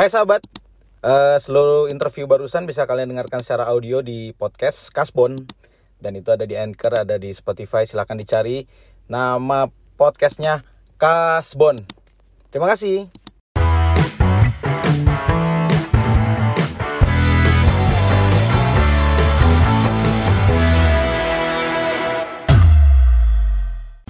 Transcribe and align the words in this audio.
Hai 0.00 0.08
sahabat, 0.08 0.40
Eh, 1.04 1.36
seluruh 1.44 1.92
interview 1.92 2.24
barusan 2.24 2.64
bisa 2.64 2.88
kalian 2.88 3.12
dengarkan 3.12 3.44
secara 3.44 3.68
audio 3.68 4.00
di 4.00 4.32
podcast 4.32 4.88
Kasbon 4.88 5.36
dan 6.00 6.16
itu 6.16 6.32
ada 6.32 6.48
di 6.48 6.56
Anchor, 6.56 7.04
ada 7.04 7.20
di 7.20 7.28
Spotify. 7.36 7.84
Silahkan 7.84 8.16
dicari 8.16 8.64
nama 9.12 9.68
podcastnya 10.00 10.64
Kasbon. 10.96 11.76
Terima 12.48 12.64
kasih. 12.72 13.12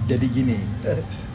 Jadi 0.07 0.25
gini, 0.31 0.55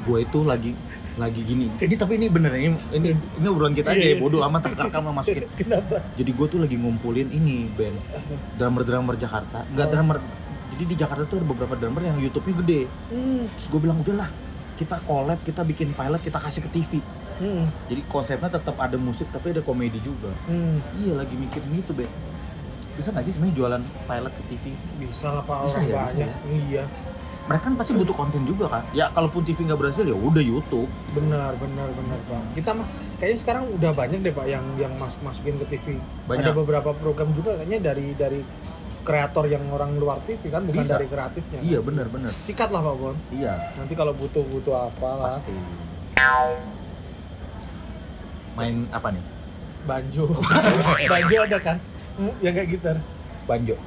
gue 0.08 0.18
itu 0.24 0.40
lagi 0.48 0.72
lagi 1.16 1.40
gini. 1.42 1.72
Ini 1.80 1.94
tapi 1.96 2.20
ini 2.20 2.28
bener 2.28 2.52
ini 2.54 2.76
ini 2.92 3.08
ini 3.12 3.46
obrolan 3.48 3.72
kita 3.72 3.96
aja 3.96 4.06
ya 4.12 4.16
bodoh 4.20 4.44
amat 4.44 4.68
terkam 4.68 4.88
sama 4.92 5.12
masukin. 5.16 5.48
Kenapa? 5.60 6.04
Jadi 6.14 6.30
gue 6.30 6.46
tuh 6.46 6.58
lagi 6.60 6.76
ngumpulin 6.76 7.28
ini 7.32 7.68
band 7.72 7.96
drummer-drummer 8.60 9.16
Jakarta. 9.16 9.64
Enggak 9.72 9.88
drummer. 9.92 10.18
Jadi 10.76 10.84
di 10.92 10.96
Jakarta 10.98 11.24
tuh 11.24 11.40
ada 11.40 11.46
beberapa 11.48 11.74
drummer 11.74 12.04
yang 12.04 12.20
YouTube-nya 12.20 12.54
gede. 12.60 12.80
Hmm. 13.08 13.48
Terus 13.56 13.66
gue 13.72 13.80
bilang 13.80 13.96
udahlah, 14.04 14.28
kita 14.76 15.00
collab, 15.08 15.40
kita 15.40 15.64
bikin 15.64 15.96
pilot, 15.96 16.20
kita 16.20 16.36
kasih 16.36 16.60
ke 16.68 16.70
TV. 16.76 17.00
Hmm. 17.40 17.64
Jadi 17.88 18.00
konsepnya 18.08 18.52
tetap 18.52 18.76
ada 18.76 18.96
musik 19.00 19.28
tapi 19.32 19.56
ada 19.56 19.64
komedi 19.64 20.00
juga. 20.04 20.28
Hmm. 20.44 20.84
Iya 21.00 21.16
lagi 21.16 21.32
mikir 21.32 21.64
gitu, 21.72 21.96
Ben. 21.96 22.08
Bisa 22.96 23.12
nggak 23.12 23.24
sih 23.28 23.32
sebenarnya 23.36 23.56
jualan 23.56 23.82
pilot 24.04 24.32
ke 24.32 24.42
TV? 24.52 24.64
Bisa 25.00 25.28
lah 25.32 25.44
pak 25.44 25.68
Bisa 25.68 25.78
orang 25.80 25.88
ya, 25.88 25.96
bisa 26.00 26.14
banyak. 26.16 26.28
ya. 26.28 26.36
Iya. 26.48 26.84
Mereka 27.46 27.62
kan 27.70 27.74
pasti 27.78 27.94
butuh 27.94 28.14
konten 28.14 28.42
juga 28.42 28.66
kan. 28.66 28.82
Ya 28.90 29.06
kalaupun 29.14 29.46
TV 29.46 29.62
nggak 29.70 29.78
berhasil 29.78 30.02
ya 30.02 30.18
udah 30.18 30.42
YouTube. 30.42 30.90
Benar, 31.14 31.54
benar, 31.62 31.88
benar 31.94 32.18
pak. 32.26 32.42
Kita 32.58 32.70
mah 32.74 32.86
kayaknya 33.22 33.38
sekarang 33.38 33.64
udah 33.70 33.90
banyak 33.94 34.18
deh 34.26 34.34
pak 34.34 34.46
yang 34.50 34.66
yang 34.74 34.92
masuk 34.98 35.22
masukin 35.22 35.54
ke 35.62 35.78
TV. 35.78 36.02
Banyak. 36.26 36.42
Ada 36.42 36.50
beberapa 36.58 36.90
program 36.98 37.30
juga 37.38 37.54
kayaknya 37.62 37.78
dari 37.94 38.06
dari 38.18 38.40
kreator 39.06 39.46
yang 39.46 39.62
orang 39.70 39.94
luar 40.02 40.18
TV 40.26 40.50
kan 40.50 40.66
bukan 40.66 40.82
Bisa. 40.82 40.98
dari 40.98 41.06
kreatifnya. 41.06 41.58
kan? 41.62 41.68
Iya 41.70 41.78
benar-benar. 41.78 42.32
Sikat 42.42 42.74
lah 42.74 42.82
pak 42.82 42.94
Bon. 42.98 43.14
Iya 43.30 43.54
Nanti 43.78 43.94
kalau 43.94 44.10
butuh 44.10 44.42
butuh 44.42 44.90
apa 44.90 45.08
lah. 45.14 45.30
pasti. 45.30 45.54
Main 48.58 48.90
apa 48.90 49.14
nih? 49.14 49.24
Banjo. 49.86 50.24
Banjo 51.14 51.36
ada 51.46 51.58
kan? 51.62 51.78
Hmm, 52.18 52.34
yang 52.42 52.58
kayak 52.58 52.68
gitar. 52.74 52.96
Banjo. 53.46 53.78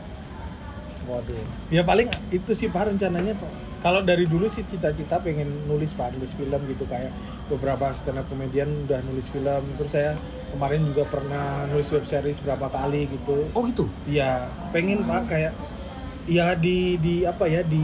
Waduh. 1.09 1.43
Ya 1.73 1.81
paling 1.81 2.07
itu 2.29 2.52
sih 2.53 2.69
Pak 2.69 2.93
rencananya 2.93 3.33
Pak. 3.33 3.52
Kalau 3.79 4.03
dari 4.03 4.27
dulu 4.27 4.52
sih 4.52 4.67
cita-cita 4.67 5.23
pengen 5.23 5.47
nulis 5.63 5.95
Pak, 5.95 6.11
nulis 6.13 6.35
film 6.35 6.59
gitu 6.67 6.83
kayak 6.83 7.16
beberapa 7.47 7.89
stand 7.95 8.19
up 8.19 8.27
comedian 8.27 8.67
udah 8.85 8.99
nulis 9.07 9.31
film. 9.31 9.63
Terus 9.79 9.91
saya 9.95 10.11
kemarin 10.51 10.83
juga 10.83 11.07
pernah 11.07 11.63
nulis 11.71 11.88
web 11.95 12.05
series 12.05 12.43
berapa 12.43 12.67
kali 12.69 13.07
gitu. 13.07 13.49
Oh 13.55 13.63
gitu. 13.66 13.88
Iya, 14.05 14.51
pengen 14.75 15.07
Pak 15.07 15.31
kayak 15.31 15.53
ya 16.29 16.53
di 16.53 16.99
di 17.01 17.25
apa 17.25 17.49
ya 17.49 17.66
di 17.66 17.81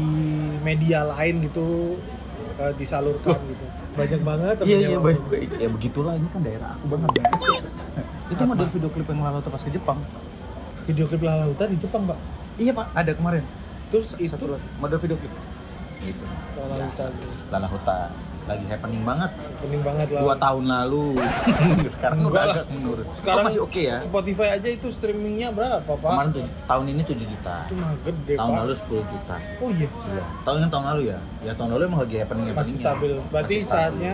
media 0.62 1.08
lain 1.08 1.42
gitu 1.48 1.98
eh, 2.60 2.74
disalurkan 2.78 3.40
gitu. 3.50 3.66
Banyak 3.96 4.22
banget 4.28 4.56
Iya 4.68 4.78
iya 4.92 4.98
baik. 5.00 5.24
Ya 5.56 5.72
begitulah 5.72 6.20
ini 6.20 6.28
kan 6.28 6.44
daerah 6.44 6.76
aku 6.76 6.86
banget. 6.92 7.10
Itu 8.28 8.42
Apa? 8.44 8.52
model 8.52 8.68
video 8.68 8.90
klip 8.92 9.08
yang 9.08 9.24
lalu 9.24 9.40
pas 9.48 9.64
ke 9.64 9.72
Jepang. 9.72 10.00
Video 10.86 11.08
klip 11.08 11.24
Lala 11.24 11.48
Huta 11.48 11.66
di 11.72 11.80
Jepang 11.80 12.04
Pak. 12.04 12.20
Iya 12.56 12.72
pak, 12.72 12.88
ada 12.96 13.12
kemarin. 13.12 13.44
Terus 13.92 14.16
itu 14.16 14.32
Satu 14.32 14.48
lagi. 14.48 14.66
model 14.80 15.00
video 15.00 15.18
klip. 15.20 15.34
Itu. 16.02 16.26
Lala 16.56 16.86
Huta. 16.88 17.06
Biasa. 17.06 17.08
Lala 17.52 17.68
Huta 17.68 17.98
lagi 18.46 18.66
happening 18.70 19.02
banget. 19.02 19.32
Pening 19.58 19.82
banget 19.82 20.08
lah. 20.14 20.22
Dua 20.22 20.36
tahun 20.38 20.64
lalu. 20.70 21.18
Sekarang 21.98 22.18
Enggak 22.22 22.30
udah 22.32 22.46
lah. 22.46 22.56
agak 22.62 22.68
menurun. 22.70 23.06
Sekarang 23.18 23.42
oh, 23.42 23.48
masih 23.50 23.62
oke 23.66 23.82
ya. 23.82 23.98
Spotify 23.98 24.48
aja 24.54 24.70
itu 24.70 24.88
streamingnya 24.94 25.50
berapa 25.50 25.82
Pak? 25.82 25.98
Kemarin 26.06 26.30
tuh 26.30 26.46
tahun 26.70 26.86
ini 26.94 27.02
7 27.02 27.26
juta. 27.26 27.56
Itu 27.66 27.76
mah 27.82 27.92
gede 28.06 28.34
Tahun 28.38 28.52
Pak. 28.54 28.60
lalu 28.62 28.74
10 28.78 29.12
juta. 29.12 29.36
Oh 29.60 29.70
iya. 29.74 29.90
Iya. 29.90 30.24
Tahun 30.46 30.58
yang 30.62 30.72
tahun 30.72 30.86
lalu 30.94 31.02
ya. 31.10 31.20
Ya 31.42 31.52
tahun 31.58 31.70
lalu 31.74 31.82
emang 31.90 32.00
lagi 32.06 32.16
happening 32.22 32.46
happening. 32.46 32.62
Masih 32.62 32.78
stabil. 32.78 33.12
Berarti 33.34 33.56
saatnya 33.66 34.14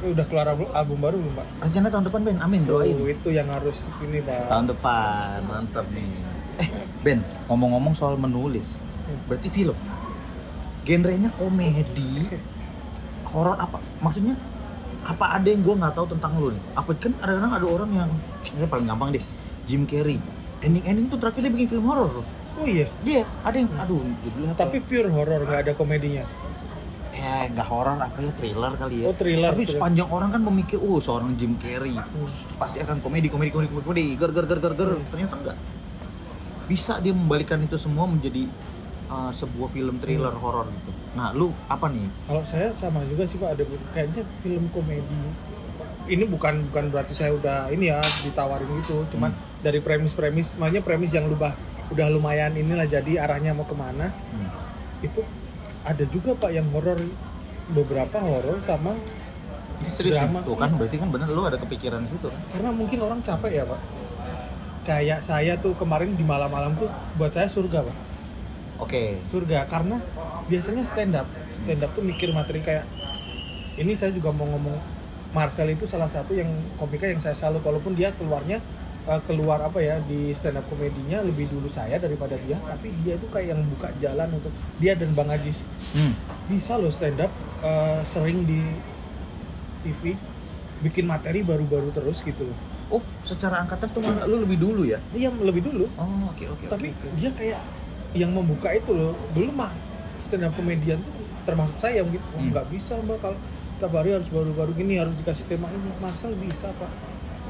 eh, 0.00 0.08
udah 0.08 0.24
keluar 0.24 0.46
album, 0.48 0.68
album 0.72 0.98
baru 1.04 1.16
belum 1.20 1.34
Pak? 1.36 1.46
Rencana 1.60 1.86
tahun 1.92 2.04
depan 2.08 2.20
Ben, 2.24 2.38
amin 2.40 2.60
doain. 2.64 2.96
Oh, 2.96 3.04
itu 3.04 3.28
yang 3.28 3.48
harus 3.52 3.92
ini 4.00 4.24
Pak. 4.24 4.48
Tahun 4.48 4.64
depan, 4.64 5.36
mantap 5.44 5.84
nih. 5.92 6.08
Eh, 6.56 6.68
Ben, 7.04 7.20
ngomong-ngomong 7.52 7.92
soal 7.92 8.16
menulis, 8.16 8.80
berarti 9.28 9.52
film. 9.52 9.76
Genrenya 10.86 11.28
komedi, 11.36 12.30
horor 13.28 13.58
apa? 13.60 13.82
Maksudnya 14.00 14.38
apa 15.06 15.38
ada 15.38 15.46
yang 15.46 15.62
gue 15.62 15.74
nggak 15.76 15.94
tahu 15.94 16.06
tentang 16.16 16.32
lu 16.40 16.48
nih? 16.54 16.62
Apa 16.74 16.90
kan 16.96 17.12
kadang-kadang 17.20 17.52
ada 17.52 17.66
orang 17.66 17.90
yang, 17.92 18.10
ini 18.56 18.66
paling 18.66 18.86
gampang 18.88 19.14
deh, 19.14 19.24
Jim 19.68 19.84
Carrey. 19.84 20.18
Ending-ending 20.64 21.12
tuh 21.12 21.18
terakhir 21.20 21.44
dia 21.44 21.52
bikin 21.52 21.68
film 21.68 21.84
horor 21.86 22.22
loh. 22.22 22.26
Oh 22.56 22.64
iya. 22.64 22.88
Dia 23.04 23.28
ada 23.44 23.56
yang, 23.60 23.68
aduh, 23.76 24.00
judulnya 24.24 24.56
apa? 24.56 24.64
Tapi 24.64 24.78
pure 24.80 25.10
horor 25.12 25.40
nggak 25.44 25.60
ada 25.68 25.72
komedinya. 25.76 26.24
eh 27.16 27.48
nggak 27.48 27.68
horor 27.72 27.96
apa 27.96 28.18
ya 28.20 28.32
thriller 28.36 28.72
kali 28.76 28.94
ya. 29.00 29.04
Oh 29.08 29.14
thriller. 29.16 29.48
Tapi 29.52 29.64
thriller. 29.64 29.72
sepanjang 29.80 30.08
orang 30.12 30.28
kan 30.36 30.40
memikir, 30.44 30.76
oh 30.80 31.00
seorang 31.00 31.32
Jim 31.36 31.56
Carrey 31.56 31.96
pasti 32.60 32.80
akan 32.84 33.00
komedi, 33.00 33.32
komedi, 33.32 33.48
komedi, 33.52 33.68
komedi, 33.72 33.84
komedi, 33.84 34.04
ger, 34.20 34.30
ger, 34.36 34.44
ger, 34.44 34.58
ger, 34.60 34.72
ger. 34.76 34.90
Ternyata 35.12 35.34
enggak. 35.40 35.56
Bisa 36.66 36.98
dia 36.98 37.14
membalikan 37.14 37.62
itu 37.62 37.78
semua 37.78 38.04
menjadi 38.04 38.50
uh, 39.06 39.30
sebuah 39.30 39.70
film 39.70 39.96
thriller 39.98 40.34
horor 40.34 40.66
gitu. 40.66 40.90
Nah, 41.14 41.30
lu 41.30 41.54
apa 41.66 41.86
nih? 41.88 42.10
Kalau 42.26 42.42
saya 42.42 42.68
sama 42.70 43.06
juga 43.06 43.22
sih 43.24 43.38
Pak 43.38 43.50
ada 43.54 43.64
kayaknya 43.90 44.22
film 44.42 44.66
komedi. 44.70 45.20
Ini 46.06 46.22
bukan 46.26 46.70
bukan 46.70 46.84
berarti 46.90 47.14
saya 47.14 47.34
udah 47.34 47.66
ini 47.68 47.90
ya 47.90 47.98
ditawarin 48.22 48.70
gitu, 48.78 49.02
cuman 49.10 49.34
Hmm. 49.34 49.42
dari 49.58 49.82
premis-premis, 49.82 50.54
makanya 50.54 50.86
premis 50.86 51.10
yang 51.10 51.26
lupa 51.26 51.50
udah 51.90 52.06
lumayan 52.10 52.54
inilah 52.54 52.86
jadi 52.86 53.22
arahnya 53.22 53.50
mau 53.50 53.62
ke 53.62 53.74
mana 53.74 54.10
Hmm. 54.30 54.50
itu 55.02 55.22
ada 55.82 56.02
juga 56.06 56.34
Pak 56.34 56.50
yang 56.50 56.66
horor 56.70 56.98
beberapa 57.70 58.22
horor 58.22 58.58
sama 58.58 58.94
Ini 59.76 59.90
serius 59.90 60.14
Drama. 60.14 60.40
Tuh 60.40 60.54
kan 60.54 60.70
berarti 60.72 60.96
kan 60.96 61.08
bener 61.10 61.26
lu 61.26 61.42
ada 61.42 61.58
kepikiran 61.58 62.06
situ 62.06 62.26
kan? 62.30 62.40
karena 62.54 62.70
mungkin 62.70 62.98
orang 63.02 63.20
capek 63.20 63.50
ya 63.52 63.64
Pak. 63.66 63.80
Kayak 64.86 65.20
saya 65.20 65.58
tuh 65.58 65.74
kemarin 65.74 66.14
di 66.14 66.22
malam-malam 66.22 66.78
tuh 66.78 66.86
buat 67.18 67.34
saya 67.34 67.50
surga 67.50 67.82
Pak. 67.82 67.96
Oke. 68.76 69.16
surga 69.24 69.64
karena 69.64 69.96
biasanya 70.46 70.84
stand 70.84 71.16
up 71.16 71.24
stand 71.56 71.80
up 71.80 71.96
tuh 71.96 72.04
mikir 72.04 72.28
materi 72.28 72.60
kayak 72.60 72.84
ini 73.80 73.96
saya 73.96 74.12
juga 74.12 74.28
mau 74.36 74.44
ngomong 74.44 74.76
Marcel 75.32 75.72
itu 75.72 75.88
salah 75.88 76.08
satu 76.08 76.36
yang 76.36 76.48
komika 76.76 77.08
yang 77.08 77.16
saya 77.16 77.32
salut 77.32 77.64
walaupun 77.64 77.96
dia 77.96 78.12
keluarnya 78.12 78.60
eh, 79.08 79.20
keluar 79.24 79.64
apa 79.64 79.80
ya 79.80 79.96
di 80.04 80.28
stand 80.36 80.60
up 80.60 80.68
komedinya 80.68 81.24
lebih 81.24 81.48
dulu 81.48 81.72
saya 81.72 81.96
daripada 81.96 82.36
dia 82.36 82.60
tapi 82.60 82.92
dia 83.00 83.16
itu 83.16 83.24
kayak 83.32 83.56
yang 83.56 83.64
buka 83.64 83.88
jalan 83.96 84.28
untuk 84.36 84.52
dia 84.76 84.92
dan 84.92 85.16
Bang 85.16 85.32
Ajis 85.32 85.64
Hmm. 85.96 86.12
bisa 86.44 86.76
loh 86.76 86.92
stand 86.92 87.16
up 87.16 87.32
eh, 87.64 88.00
sering 88.04 88.44
di 88.44 88.60
TV 89.88 90.12
bikin 90.84 91.08
materi 91.08 91.40
baru-baru 91.40 91.88
terus 91.96 92.20
gitu 92.20 92.44
loh 92.44 92.58
Oh, 92.88 92.98
secara 93.22 93.58
angkatan 93.58 93.88
tuh 93.88 93.98
malah 93.98 94.24
lu 94.24 94.40
lebih 94.40 94.56
dulu 94.56 94.82
ya? 94.82 95.02
iya 95.10 95.26
lebih 95.28 95.58
dulu 95.60 95.90
Oh, 95.94 96.06
oke 96.28 96.44
oke. 96.48 96.66
tapi 96.66 96.90
oke, 96.90 97.02
oke. 97.04 97.16
dia 97.16 97.30
kayak 97.30 97.60
yang 98.12 98.30
membuka 98.30 98.70
itu 98.70 98.90
loh 98.90 99.12
dulu 99.30 99.50
mah 99.52 99.74
stand 100.18 100.42
up 100.42 100.54
komedian 100.54 100.96
tuh 100.98 101.12
termasuk 101.42 101.76
saya 101.76 102.00
gitu 102.02 102.22
oh, 102.30 102.38
Hmm. 102.38 102.50
nggak 102.50 102.66
bisa 102.68 102.94
mbak 102.98 103.18
kalau 103.18 103.38
tiap 103.76 103.92
hari 103.92 104.10
harus 104.10 104.26
baru-baru 104.26 104.72
gini 104.72 104.96
harus 104.96 105.14
dikasih 105.14 105.46
tema 105.46 105.66
ini 105.68 105.90
Marcel 105.96 106.32
bisa 106.34 106.70
pak 106.72 106.88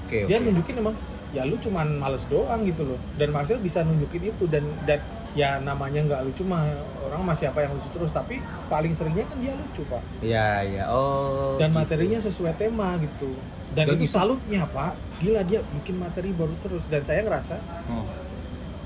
Oke, 0.01 0.25
dia 0.25 0.37
oke. 0.37 0.45
nunjukin 0.47 0.75
emang 0.79 0.97
ya 1.31 1.43
lu 1.43 1.55
cuman 1.57 1.97
males 1.97 2.25
doang 2.25 2.63
gitu 2.63 2.83
loh 2.85 2.99
dan 3.15 3.29
Marcel 3.29 3.59
bisa 3.59 3.81
nunjukin 3.81 4.27
itu 4.27 4.45
dan 4.47 4.65
dan 4.83 5.05
ya 5.33 5.59
namanya 5.59 6.01
nggak 6.03 6.21
lucu 6.25 6.43
mah 6.43 6.65
orang 7.03 7.23
masih 7.23 7.47
apa 7.47 7.61
yang 7.61 7.73
lucu 7.73 7.89
terus 7.91 8.09
tapi 8.09 8.41
paling 8.67 8.91
seringnya 8.91 9.23
kan 9.23 9.37
dia 9.37 9.53
lucu 9.53 9.85
pak 9.85 10.01
Iya, 10.19 10.49
iya. 10.65 10.85
Oh. 10.89 11.55
dan 11.57 11.71
gitu. 11.71 11.79
materinya 11.79 12.19
sesuai 12.19 12.57
tema 12.57 12.97
gitu 12.97 13.31
dan, 13.71 13.85
Dan 13.85 13.95
itu 13.95 14.05
itu- 14.05 14.13
salutnya 14.13 14.65
pak 14.67 14.97
gila 15.19 15.41
dia 15.43 15.61
bikin 15.75 15.97
materi 15.97 16.31
baru 16.31 16.53
terus. 16.59 16.85
Dan 16.87 17.01
saya 17.01 17.21
ngerasa 17.21 17.57
Oh. 17.87 18.05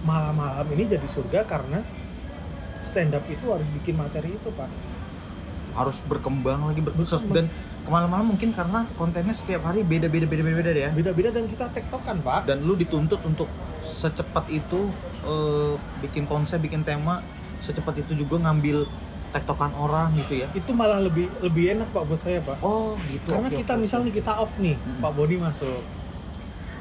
malam-malam 0.00 0.64
ini 0.70 0.88
jadi 0.88 1.04
surga 1.04 1.44
karena 1.44 1.84
stand 2.80 3.12
up 3.12 3.24
itu 3.26 3.44
harus 3.46 3.68
bikin 3.70 3.94
materi 3.94 4.30
itu 4.30 4.48
pak. 4.50 4.70
Harus 5.70 6.00
berkembang 6.02 6.64
lagi 6.64 6.80
ber- 6.80 6.94
Berkembang. 6.94 7.34
dan 7.36 7.46
ke 7.80 7.88
mana-mana 7.88 8.22
mungkin 8.22 8.50
karena 8.50 8.84
kontennya 8.94 9.32
setiap 9.32 9.64
hari 9.64 9.80
beda 9.82 10.06
beda 10.06 10.24
beda 10.24 10.42
beda 10.42 10.56
beda 10.58 10.72
ya. 10.72 10.90
Beda-beda 10.90 11.30
dan 11.30 11.44
kita 11.44 11.68
tektokan 11.68 12.20
pak. 12.20 12.44
Dan 12.44 12.62
lu 12.62 12.74
dituntut 12.74 13.20
untuk 13.22 13.46
secepat 13.80 14.48
itu 14.48 14.88
eh, 15.22 15.74
bikin 16.00 16.24
konsep 16.24 16.58
bikin 16.58 16.80
tema 16.80 17.20
secepat 17.60 17.92
itu 17.98 18.16
juga 18.16 18.40
ngambil 18.40 18.88
tektokan 19.30 19.70
orang 19.74 20.10
gitu 20.16 20.38
ya. 20.38 20.48
Itu 20.50 20.72
malah 20.72 20.98
lebih 20.98 21.28
lebih 21.38 21.74
enak 21.74 21.88
pak 21.90 22.02
buat 22.02 22.18
saya 22.18 22.40
pak. 22.40 22.56
Oh 22.58 22.96
gitu. 23.06 23.30
Karena 23.30 23.46
oke, 23.46 23.58
kita 23.58 23.72
oke, 23.74 23.80
misalnya 23.80 24.10
kita 24.10 24.32
off 24.34 24.52
nih 24.56 24.74
Mm-mm. 24.74 24.98
pak 24.98 25.12
Boni 25.12 25.36
masuk 25.36 25.80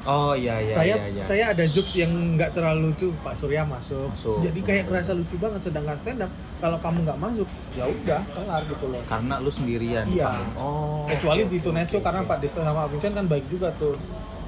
oh 0.02 0.32
iya 0.32 0.56
iya 0.58 0.72
saya 0.72 0.94
iya, 0.94 1.06
iya. 1.10 1.22
saya 1.22 1.44
ada 1.50 1.64
jokes 1.66 1.92
yang 1.94 2.08
nggak 2.34 2.50
terlalu 2.50 2.88
lucu 2.88 3.12
pak 3.20 3.34
Surya 3.34 3.62
masuk, 3.62 4.08
Masuk. 4.08 4.40
jadi 4.40 4.60
kayak 4.60 4.84
kerasa 4.86 5.12
lucu 5.12 5.36
banget 5.36 5.60
sedangkan 5.62 5.96
stand 5.96 6.20
up 6.20 6.30
kalau 6.56 6.78
kamu 6.78 7.04
nggak 7.04 7.18
masuk 7.18 7.48
ya 7.70 7.84
udah 7.84 8.20
kelar 8.30 8.62
gitu 8.64 8.86
loh 8.86 9.02
karena 9.04 9.34
lu 9.36 9.50
sendirian 9.50 10.04
di 10.06 10.16
Iya. 10.16 10.32
oh 10.54 11.04
kecuali 11.06 11.42
oke, 11.42 11.50
di 11.50 11.58
oke, 11.58 11.64
Tunesio 11.66 11.96
oke, 11.96 12.04
karena 12.04 12.20
oke. 12.20 12.28
Pak 12.28 12.38
Desta 12.38 12.60
sama 12.62 12.80
Abincan 12.84 13.12
kan 13.12 13.26
baik 13.26 13.44
juga 13.46 13.68
tuh 13.74 13.94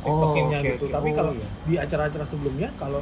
tiktokinnya 0.01 0.59
oke, 0.59 0.69
gitu 0.73 0.85
oke. 0.85 0.93
tapi 0.93 1.09
Oh, 1.09 1.15
kalau 1.15 1.33
iya. 1.33 1.47
di 1.63 1.75
acara-acara 1.77 2.25
sebelumnya 2.25 2.69
kalau 2.75 3.01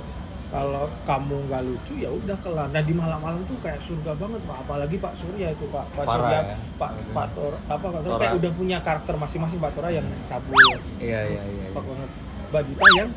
kalau 0.50 0.90
kamu 1.06 1.46
nggak 1.46 1.62
lucu 1.62 1.94
ya 1.96 2.10
udah 2.10 2.34
kelar 2.42 2.66
nah 2.68 2.82
di 2.82 2.90
malam-malam 2.90 3.38
tuh 3.46 3.54
kayak 3.56 3.78
surga 3.78 4.18
banget 4.18 4.42
pak 4.42 4.56
apalagi 4.60 4.96
Pak 4.98 5.14
Surya 5.14 5.46
itu 5.48 5.62
Pak 5.64 5.86
Pak 5.94 6.02
Parah 6.02 6.18
Surya 6.18 6.40
ya. 6.42 6.56
Pak 6.74 6.90
Pak 7.14 7.26
Tor 7.32 7.52
apa 7.64 7.86
Pak 7.88 8.00
Tora. 8.02 8.18
kayak 8.18 8.34
udah 8.34 8.50
punya 8.52 8.78
karakter 8.80 9.14
masing-masing 9.14 9.58
Pak 9.58 9.72
Tora 9.72 9.88
yang 9.88 10.02
cabul 10.26 10.58
Iya 10.98 11.20
iya 11.24 11.42
iya. 11.46 11.66
Pak 11.70 11.84
banget 11.86 12.10
Mbak 12.50 12.62
Dita 12.64 12.86
yang 12.96 13.10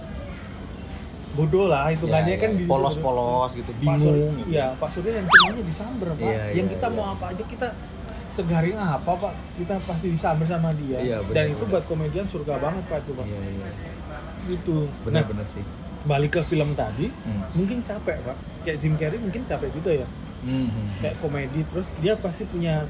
bodoh 1.34 1.66
lah 1.66 1.90
hitungannya 1.90 2.30
Iya, 2.32 2.40
kan 2.40 2.52
iya. 2.54 2.68
polos-polos 2.68 3.52
gitu, 3.54 3.72
Pak 3.76 3.98
Surya, 3.98 4.14
bingung. 4.14 4.34
gitu. 4.38 4.50
iya 4.52 4.66
Pak 4.76 4.90
Surya 4.90 5.12
yang 5.16 5.28
semuanya 5.28 5.64
disamber 5.64 6.08
Pak 6.12 6.22
Iya, 6.22 6.44
yang 6.54 6.68
iya, 6.68 6.74
kita 6.74 6.88
iya. 6.88 6.96
mau 6.96 7.06
apa 7.10 7.26
aja 7.28 7.44
kita 7.44 7.68
segaring 8.32 8.78
apa 8.78 9.12
Pak 9.14 9.34
kita 9.56 9.76
pasti 9.80 10.08
disamber 10.08 10.46
sama 10.46 10.70
dia 10.76 10.98
Iya, 11.00 11.18
benar, 11.20 11.34
dan 11.36 11.46
itu 11.50 11.64
buat 11.66 11.84
komedian 11.84 12.26
surga 12.28 12.54
banget 12.56 12.84
Pak 12.86 12.98
itu 13.00 13.12
Pak 13.12 13.26
Iya 13.26 13.40
iya. 13.44 13.70
gitu 14.46 14.78
nah 14.86 15.02
Bener-bener 15.24 15.48
sih. 15.48 15.66
balik 16.04 16.32
ke 16.32 16.42
film 16.44 16.70
tadi 16.74 17.08
Hmm. 17.24 17.42
mungkin 17.54 17.82
capek 17.82 18.18
Pak 18.22 18.38
kayak 18.62 18.78
Jim 18.78 18.94
Carrey 18.94 19.18
mungkin 19.18 19.42
capek 19.44 19.70
juga 19.72 19.92
ya 19.96 20.08
Hmm, 20.44 20.68
hmm. 20.68 20.88
kayak 21.00 21.16
komedi 21.18 21.64
terus 21.66 21.96
dia 21.98 22.14
pasti 22.14 22.44
punya 22.44 22.84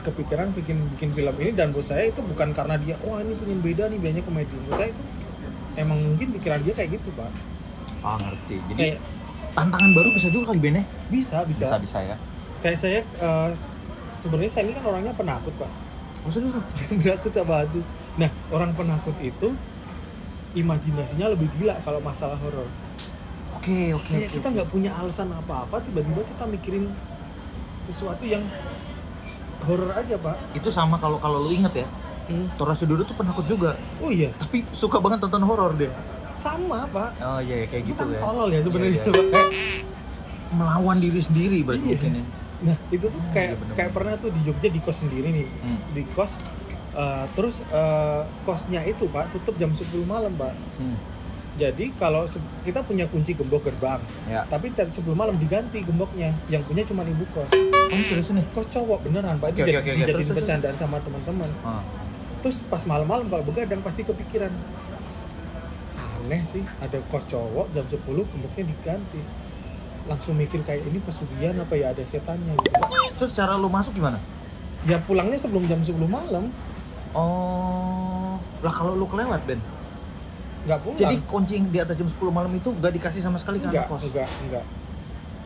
kepikiran 0.00 0.50
bikin 0.50 0.80
bikin 0.90 1.12
film 1.12 1.34
ini 1.38 1.52
dan 1.52 1.70
buat 1.70 1.84
saya 1.84 2.08
itu 2.08 2.18
bukan 2.20 2.50
karena 2.50 2.74
dia 2.76 2.96
wah 3.00 3.20
ini 3.20 3.36
pengen 3.36 3.60
beda 3.60 3.84
nih 3.86 4.00
banyak 4.02 4.24
komedi 4.24 4.56
menurut 4.58 4.74
saya 4.74 4.90
itu 4.90 5.02
emang 5.76 5.98
mungkin 6.00 6.28
pikiran 6.32 6.60
dia 6.60 6.72
kayak 6.72 6.90
gitu 6.94 7.10
pak 7.12 7.30
Ah 8.00 8.16
ngerti. 8.16 8.60
Jadi 8.68 8.76
kayak 8.76 8.98
tantangan 9.52 9.90
baru 9.92 10.08
bisa 10.10 10.28
juga 10.28 10.50
kali 10.50 10.60
Ben 10.60 10.76
ya? 10.76 10.84
bisa 11.08 11.36
bisa, 11.42 11.64
Bisa 11.64 11.76
bisa 11.78 11.98
ya. 12.04 12.16
kayak 12.60 12.76
saya 12.76 13.00
eh, 13.00 13.48
sebenarnya 14.14 14.50
saya 14.50 14.62
ini 14.64 14.72
kan 14.72 14.84
orangnya 14.84 15.12
penakut 15.12 15.54
pak 15.54 15.70
Maksudnya 16.22 16.52
tuh? 16.52 16.64
penakut 17.00 17.30
sama 17.30 17.54
hantu 17.60 17.80
nah 18.14 18.30
orang 18.48 18.70
penakut 18.72 19.16
itu 19.18 19.48
imajinasinya 20.52 21.26
lebih 21.28 21.50
gila 21.54 21.74
kalau 21.80 21.98
masalah 21.98 22.38
horor 22.38 22.68
Oke 23.54 23.90
oke 23.90 24.04
kayak 24.06 24.28
oke. 24.28 24.34
kita 24.34 24.46
nggak 24.50 24.68
punya 24.68 24.90
alasan 24.92 25.30
apa-apa 25.30 25.80
tiba-tiba 25.80 26.20
kita 26.24 26.44
mikirin 26.44 26.84
sesuatu 27.82 28.22
yang 28.22 28.44
horor 29.62 29.90
aja 29.92 30.14
pak 30.14 30.36
Itu 30.52 30.68
sama 30.68 30.96
kalau 30.96 31.16
kalau 31.16 31.40
lu 31.40 31.52
inget 31.52 31.72
ya, 31.74 31.86
Hmm. 32.24 32.46
Tora 32.54 32.72
Sudoro 32.72 33.02
tuh 33.02 33.12
penakut 33.12 33.44
juga, 33.44 33.74
oh 33.98 34.08
iya 34.08 34.32
tapi 34.34 34.64
suka 34.70 34.96
banget 34.96 35.20
tonton 35.20 35.42
horor 35.42 35.72
dia. 35.74 35.92
sama 36.32 36.82
pak 36.88 37.14
Oh 37.20 37.38
iya 37.38 37.62
iya, 37.62 37.66
kayak 37.66 37.82
itu 37.84 37.90
gitu 37.90 38.00
kan 38.00 38.08
ya. 38.08 38.18
tolol 38.18 38.48
ya 38.48 38.60
sebenarnya 38.60 38.90
Iya, 38.96 39.04
iya. 39.06 39.44
Melawan 40.50 40.98
diri 40.98 41.20
sendiri 41.20 41.58
berarti 41.60 41.84
Iya. 41.84 41.94
mungkin 41.94 42.12
ya. 42.12 42.24
nah 42.64 42.76
itu 42.88 43.04
tuh 43.04 43.20
kayak 43.28 43.36
iya 43.44 43.54
bener-bener. 43.54 43.76
kayak 43.76 43.90
pernah 43.92 44.14
tuh 44.16 44.30
di 44.30 44.40
Jogja 44.40 44.68
di 44.68 44.80
kos 44.80 44.98
sendiri 44.98 45.28
nih 45.28 45.46
Hmm. 45.60 45.78
di 45.90 46.02
kos 46.08 46.32
eh, 46.92 47.24
terus 47.32 47.60
eh, 47.62 48.20
kosnya 48.42 48.80
itu 48.82 49.04
pak 49.06 49.30
tutup 49.30 49.54
jam 49.56 49.70
10 49.70 49.84
malam 50.04 50.32
pak 50.32 50.54
Hmm. 50.74 50.96
jadi 51.54 51.92
kalau 51.94 52.24
kita 52.62 52.80
punya 52.80 53.04
kunci 53.04 53.30
gembok 53.32 53.62
gerbang 53.64 54.00
Ya. 54.24 54.42
tapi 54.44 54.72
jam 54.72 54.88
10 54.88 55.04
malam 55.12 55.36
diganti 55.36 55.82
gemboknya 55.82 56.32
yang 56.48 56.62
punya 56.62 56.82
cuma 56.82 57.04
ibu 57.04 57.22
kos 57.30 57.52
Oh 57.84 58.00
serius 58.02 58.32
nih? 58.32 58.42
kos 58.50 58.66
cowok 58.68 59.02
beneran 59.02 59.36
pak 59.36 59.52
itu 59.52 59.56
oke, 59.56 59.68
jadi 59.68 59.76
oke, 59.76 59.86
oke. 59.86 59.98
dijadiin 60.00 60.28
bercandaan 60.32 60.76
sama 60.76 60.96
teman-teman 60.98 61.50
Ah. 61.60 61.82
Terus 62.44 62.60
pas 62.62 62.84
malam-malam 62.84 63.24
kalau 63.24 63.40
begadang 63.42 63.80
pasti 63.80 64.04
kepikiran 64.04 64.52
aneh 65.96 66.44
sih 66.44 66.60
ada 66.78 67.00
kos 67.08 67.24
cowok 67.24 67.72
jam 67.72 67.84
10 67.84 68.04
gemboknya 68.04 68.64
diganti 68.66 69.20
langsung 70.04 70.36
mikir 70.36 70.60
kayak 70.60 70.84
ini 70.84 71.00
pesugihan 71.00 71.56
apa 71.56 71.72
ya 71.72 71.90
ada 71.90 72.04
setannya 72.04 72.52
gitu 72.54 72.76
Terus 73.14 73.32
cara 73.32 73.56
lu 73.56 73.66
masuk 73.66 73.94
gimana? 73.94 74.20
ya 74.84 75.00
pulangnya 75.00 75.40
sebelum 75.40 75.64
jam 75.64 75.80
10 75.80 75.96
malam 76.04 76.52
Oh, 77.14 78.36
lah 78.58 78.74
kalau 78.74 78.92
lu 78.92 79.06
kelewat 79.06 79.38
Ben. 79.46 79.62
nggak 80.66 80.78
pulang 80.82 80.98
Jadi 80.98 81.16
kunci 81.24 81.52
yang 81.54 81.70
di 81.70 81.78
atas 81.78 81.94
jam 81.94 82.04
10 82.04 82.20
malam 82.28 82.50
itu 82.50 82.68
nggak 82.68 82.92
dikasih 82.92 83.22
sama 83.22 83.38
sekali 83.38 83.62
ke 83.62 83.70
enggak 83.70 83.86
anak 83.86 83.96
kos. 83.96 84.02
enggak 84.04 84.28
enggak 84.44 84.64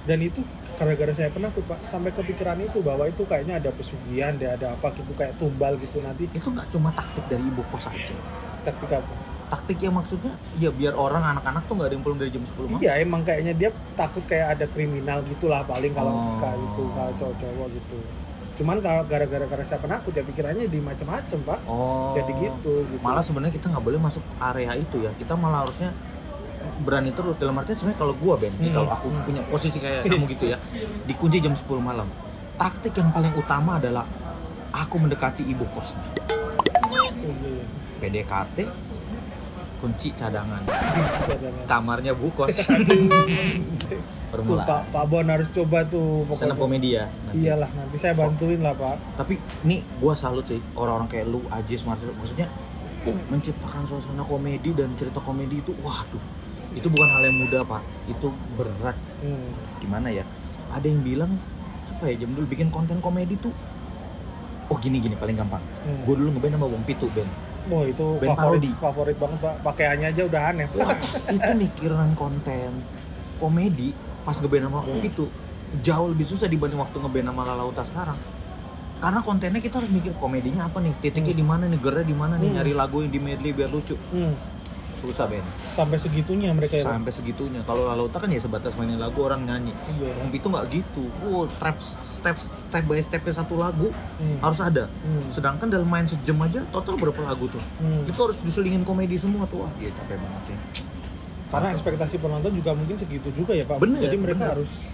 dan 0.03 0.19
itu 0.19 0.41
gara-gara 0.79 1.11
saya 1.13 1.29
penakut 1.29 1.65
pak 1.65 1.83
sampai 1.83 2.11
kepikiran 2.11 2.55
itu 2.61 2.79
bahwa 2.81 3.05
itu 3.05 3.23
kayaknya 3.23 3.59
ada 3.59 3.71
pesugihan 3.71 4.33
ada 4.33 4.55
ada 4.55 4.67
apa 4.73 4.95
gitu 4.95 5.11
kayak 5.13 5.35
tumbal 5.37 5.75
gitu 5.77 5.99
nanti 5.99 6.31
Itu 6.31 6.49
nggak 6.49 6.71
cuma 6.71 6.89
taktik 6.91 7.27
dari 7.27 7.43
ibu 7.43 7.67
kos 7.67 7.87
aja. 7.87 8.15
taktik 8.63 8.91
apa 8.93 9.15
Taktik 9.49 9.81
yang 9.81 9.97
maksudnya 9.97 10.31
ya 10.55 10.69
biar 10.71 10.93
orang 10.93 11.25
anak-anak 11.27 11.65
tuh 11.65 11.75
nggak 11.75 11.89
ada 11.89 11.95
yang 11.95 12.05
pulang 12.05 12.19
dari 12.19 12.31
jam 12.31 12.45
10 12.45 12.69
malam. 12.69 12.79
iya 12.79 12.93
emang 12.97 13.23
kayaknya 13.23 13.53
dia 13.53 13.69
takut 13.95 14.23
kayak 14.23 14.55
ada 14.55 14.65
kriminal 14.67 15.19
gitulah 15.25 15.65
paling 15.65 15.91
kalau 15.91 16.13
Oh. 16.13 16.37
kayak 16.39 16.57
itu 16.57 16.83
kalau 16.87 17.13
cowok-cowok 17.17 17.69
gitu 17.75 17.99
cuman 18.55 18.77
kalau 18.79 19.03
gara-gara 19.05 19.47
karena 19.47 19.65
saya 19.65 19.79
penakut 19.79 20.13
ya 20.13 20.23
pikirannya 20.23 20.67
di 20.67 20.79
macam-macam 20.79 21.39
pak 21.45 21.61
Oh. 21.65 22.13
jadi 22.13 22.33
gitu, 22.39 22.85
gitu. 22.87 23.01
Malah 23.01 23.23
sebenarnya 23.23 23.51
kita 23.53 23.67
nggak 23.69 23.83
boleh 23.83 23.99
masuk 23.99 24.21
area 24.39 24.73
itu 24.75 24.97
ya. 25.01 25.11
Kita 25.13 25.33
malah 25.33 25.63
harusnya 25.63 25.91
berani 26.79 27.11
terus 27.11 27.37
dalam 27.37 27.55
artinya 27.55 27.77
sebenarnya 27.77 27.99
kalau 27.99 28.15
gua 28.15 28.35
Ben, 28.37 28.53
Hmm. 28.53 28.73
kalau 28.73 28.89
aku 28.89 29.07
punya 29.23 29.43
posisi 29.45 29.79
kayak 29.79 30.03
Yes. 30.03 30.13
kamu 30.13 30.25
gitu 30.29 30.45
ya, 30.49 30.59
dikunci 31.05 31.39
jam 31.39 31.53
10 31.53 31.79
malam. 31.79 32.09
Taktik 32.55 32.93
yang 32.93 33.09
paling 33.09 33.33
utama 33.33 33.77
adalah 33.77 34.05
aku 34.71 34.95
mendekati 34.97 35.43
ibu 35.43 35.63
kos. 35.71 35.95
PDKT 37.99 38.59
kunci 39.79 40.11
cadangan 40.11 40.59
kamarnya 41.65 42.11
bu 42.11 42.31
kos 42.33 42.67
Tuh, 42.67 44.03
formula 44.29 44.67
Pak 44.67 44.91
Pak 44.91 45.05
Bon 45.07 45.23
harus 45.23 45.47
coba 45.49 45.87
tuh 45.87 46.27
sana 46.35 46.51
pokoknya. 46.51 46.55
komedi 46.59 46.89
ya 46.93 47.07
nanti. 47.25 47.39
Iyalah 47.41 47.71
nanti 47.73 47.97
saya 47.97 48.13
bantuin 48.13 48.59
lah 48.59 48.75
Pak. 48.75 48.99
tapi 49.17 49.39
nih 49.63 49.87
gua 49.97 50.19
salut 50.19 50.43
sih 50.45 50.59
orang-orang 50.75 51.07
kayak 51.07 51.27
lu 51.27 51.47
Ajis 51.49 51.87
Marcel 51.87 52.11
maksudnya 52.13 52.51
menciptakan 53.31 53.87
suasana 53.87 54.21
komedi 54.21 54.75
dan 54.75 54.91
cerita 54.99 55.17
komedi 55.19 55.63
itu 55.63 55.71
waduh 55.79 56.21
itu 56.71 56.89
bukan 56.89 57.09
hal 57.09 57.23
yang 57.25 57.37
mudah 57.39 57.63
pak 57.63 57.81
itu 58.07 58.27
berat 58.55 58.97
Hmm. 59.19 59.51
gimana 59.79 60.09
ya 60.09 60.23
ada 60.69 60.85
yang 60.85 61.01
bilang 61.01 61.33
apa 61.91 62.07
ya 62.07 62.23
jam 62.23 62.31
dulu 62.31 62.47
bikin 62.47 62.69
konten 62.69 62.99
komedi 62.99 63.35
tuh 63.35 63.51
oh 64.67 64.77
gini 64.77 64.99
gini 64.99 65.15
paling 65.15 65.35
gampang 65.35 65.63
Hmm. 65.83 66.05
gue 66.05 66.15
dulu 66.15 66.29
ngeband 66.31 66.55
sama 66.55 66.67
Wong 66.67 66.85
Pitu 66.85 67.09
band 67.11 67.31
Wah 67.69 67.85
itu 67.85 68.01
Band 68.17 68.33
favorit 68.33 68.65
parodi. 68.65 68.71
favorit 68.75 69.17
banget 69.19 69.39
Pak. 69.39 69.55
Pakaiannya 69.61 70.09
aja 70.09 70.23
udah 70.25 70.43
aneh. 70.43 70.67
Wah, 70.73 70.89
itu 71.29 71.51
mikiran 71.55 72.17
konten 72.17 72.71
komedi 73.37 73.93
pas 74.25 74.33
ngeband 74.35 74.65
sama 74.65 74.79
Wong 74.81 75.01
Pitu 75.01 75.29
jauh 75.79 76.09
lebih 76.09 76.25
susah 76.25 76.47
dibanding 76.47 76.79
waktu 76.79 76.97
ngeband 76.97 77.29
sama 77.29 77.43
Lalauta 77.45 77.85
sekarang 77.85 78.17
karena 78.99 79.21
kontennya 79.21 79.61
kita 79.61 79.79
harus 79.79 79.93
mikir 79.93 80.11
komedinya 80.17 80.65
apa 80.65 80.81
nih 80.81 80.91
titiknya 80.99 81.31
Hmm. 81.31 81.39
di 81.39 81.45
mana 81.45 81.65
nih 81.67 81.79
di 82.03 82.17
mana 82.17 82.35
nih 82.35 82.49
Hmm. 82.49 82.57
nyari 82.57 82.73
lagu 82.73 82.97
yang 82.99 83.13
di 83.13 83.21
medley 83.21 83.53
biar 83.53 83.69
lucu 83.69 83.95
Hmm. 84.11 84.33
Susah 85.01 85.25
Ben 85.25 85.45
Sampai 85.65 85.97
segitunya 85.97 86.51
mereka 86.51 86.75
ya. 86.75 86.85
Sampai 86.85 87.09
segitunya 87.09 87.63
kalau 87.63 87.87
Lalauta 87.87 88.19
kan 88.19 88.27
ya 88.27 88.37
sebatas 88.37 88.75
mainin 88.75 88.97
lagu 88.97 89.21
orang 89.21 89.43
nyanyi 89.43 89.73
Iya. 89.93 90.11
Wong 90.15 90.29
Pitu 90.29 90.47
nggak 90.47 90.67
gitu 90.69 91.05
wow 91.21 91.47
step 91.53 91.77
step 92.01 92.37
step 92.37 92.85
by 92.85 92.99
stepnya 92.99 93.35
satu 93.35 93.55
lagu 93.55 93.91
Hmm. 94.17 94.39
harus 94.41 94.59
ada 94.59 94.85
Hmm. 94.99 95.23
sedangkan 95.31 95.67
dalam 95.67 95.87
main 95.87 96.05
sejam 96.05 96.35
aja 96.39 96.61
total 96.69 96.95
berapa 96.95 97.23
lagu 97.25 97.47
tuh 97.47 97.63
Hmm. 97.79 98.03
itu 98.05 98.19
harus 98.19 98.39
diselingin 98.41 98.83
komedi 98.83 99.15
semua 99.15 99.45
tuh 99.45 99.63
wah 99.63 99.71
gitu 99.77 99.95
capek 99.95 100.17
banget 100.17 100.43
sih 100.45 100.59
Karena 101.49 101.69
ekspektasi 101.71 102.19
penonton 102.19 102.53
juga 102.53 102.71
mungkin 102.73 102.93
segitu 102.95 103.33
juga 103.33 103.53
ya 103.53 103.65
Pak. 103.65 103.81
Bener, 103.81 104.03
Jadi 104.03 104.17
mereka 104.19 104.37
bener. 104.43 104.53
harus 104.55 104.85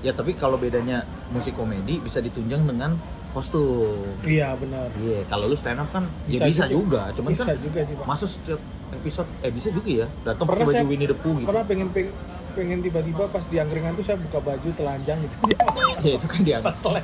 ya 0.00 0.10
tapi 0.10 0.32
kalau 0.32 0.56
bedanya 0.56 1.02
musik 1.28 1.54
komedi 1.54 1.98
bisa 1.98 2.18
ditunjang 2.18 2.62
dengan 2.62 2.98
kostum 3.30 4.16
Iya 4.22 4.54
benar. 4.54 4.90
iya 4.96 5.22
kalau 5.24 5.44
lu 5.44 5.54
stand 5.54 5.78
up 5.78 5.86
kan 5.88 6.02
Bisa 6.24 6.42
ya 6.42 6.48
bisa 6.48 6.64
juga. 6.66 6.74
juga, 7.06 7.14
cuman 7.14 7.30
Bisa 7.30 7.44
kan 7.44 7.56
juga 7.58 7.80
sih 7.80 7.94
Pak. 7.94 8.06
masuk 8.06 8.28
setiap 8.28 8.60
episode 8.94 9.28
eh 9.42 9.50
bisa 9.50 9.68
juga 9.74 9.90
ya 9.90 10.06
datang 10.22 10.46
pakai 10.46 10.66
baju 10.66 10.86
Winnie 10.86 11.08
the 11.10 11.16
Pooh 11.18 11.34
gitu. 11.42 11.48
Pernah 11.50 11.64
pengen 11.66 11.88
pengen, 11.90 12.12
pengen 12.56 12.80
tiba-tiba 12.80 13.28
pas 13.28 13.44
di 13.44 13.60
angkringan 13.60 13.92
tuh 13.92 14.00
saya 14.00 14.16
buka 14.16 14.40
baju 14.40 14.68
telanjang 14.72 15.20
gitu. 15.20 15.36
ya 16.04 16.16
itu 16.16 16.26
kan 16.26 16.40
dia 16.40 16.56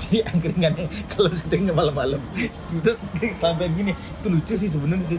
di 0.09 0.25
angkringannya 0.25 0.89
kalau 1.13 1.29
syutingnya 1.29 1.77
malam-malam. 1.77 2.21
Terus 2.81 3.05
sampai 3.37 3.69
gini 3.69 3.93
itu 3.93 4.27
lucu 4.27 4.55
sih 4.57 4.73
sebenarnya 4.73 5.05
sih. 5.07 5.19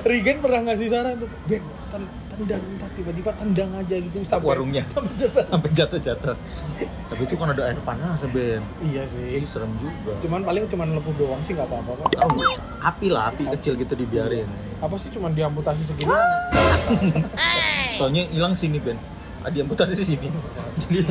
Regen 0.00 0.40
pernah 0.40 0.72
ngasih 0.72 0.88
saran 0.88 1.20
tuh, 1.20 1.28
Ben, 1.44 1.60
ten- 1.92 2.08
tendang, 2.34 2.62
ntar 2.80 2.90
tiba-tiba 2.96 3.30
tendang 3.36 3.70
aja 3.76 3.96
gitu. 4.00 4.16
Sampai 4.24 4.48
warungnya. 4.50 4.82
Sampai 5.52 5.70
jatuh-jatuh. 5.70 6.34
Tapi 7.04 7.20
itu 7.20 7.34
kan 7.36 7.52
ada 7.52 7.62
air 7.68 7.78
panas 7.84 8.24
Ben 8.32 8.64
Iya 8.80 9.04
Ih, 9.04 9.44
sih. 9.44 9.44
serem 9.46 9.70
juga. 9.78 10.16
Cuman 10.24 10.40
paling 10.42 10.64
cuman 10.66 10.96
lepuh 10.96 11.14
doang 11.20 11.44
sih 11.44 11.52
nggak 11.52 11.68
apa-apa 11.68 11.92
nggak? 12.00 12.10
api 12.80 13.06
lah 13.12 13.28
api. 13.30 13.44
kecil 13.60 13.76
gitu 13.76 13.92
dibiarin. 13.92 14.48
Apa 14.80 14.96
sih 14.96 15.12
cuman 15.12 15.36
diamputasi 15.36 15.84
segini? 15.84 16.08
Taunya 18.00 18.26
hilang 18.32 18.58
sini 18.58 18.80
Ben. 18.82 18.98
Ah, 19.44 19.52
dia 19.52 19.60
amputasi 19.60 19.92
sini. 20.00 20.32
Jadi 20.80 21.04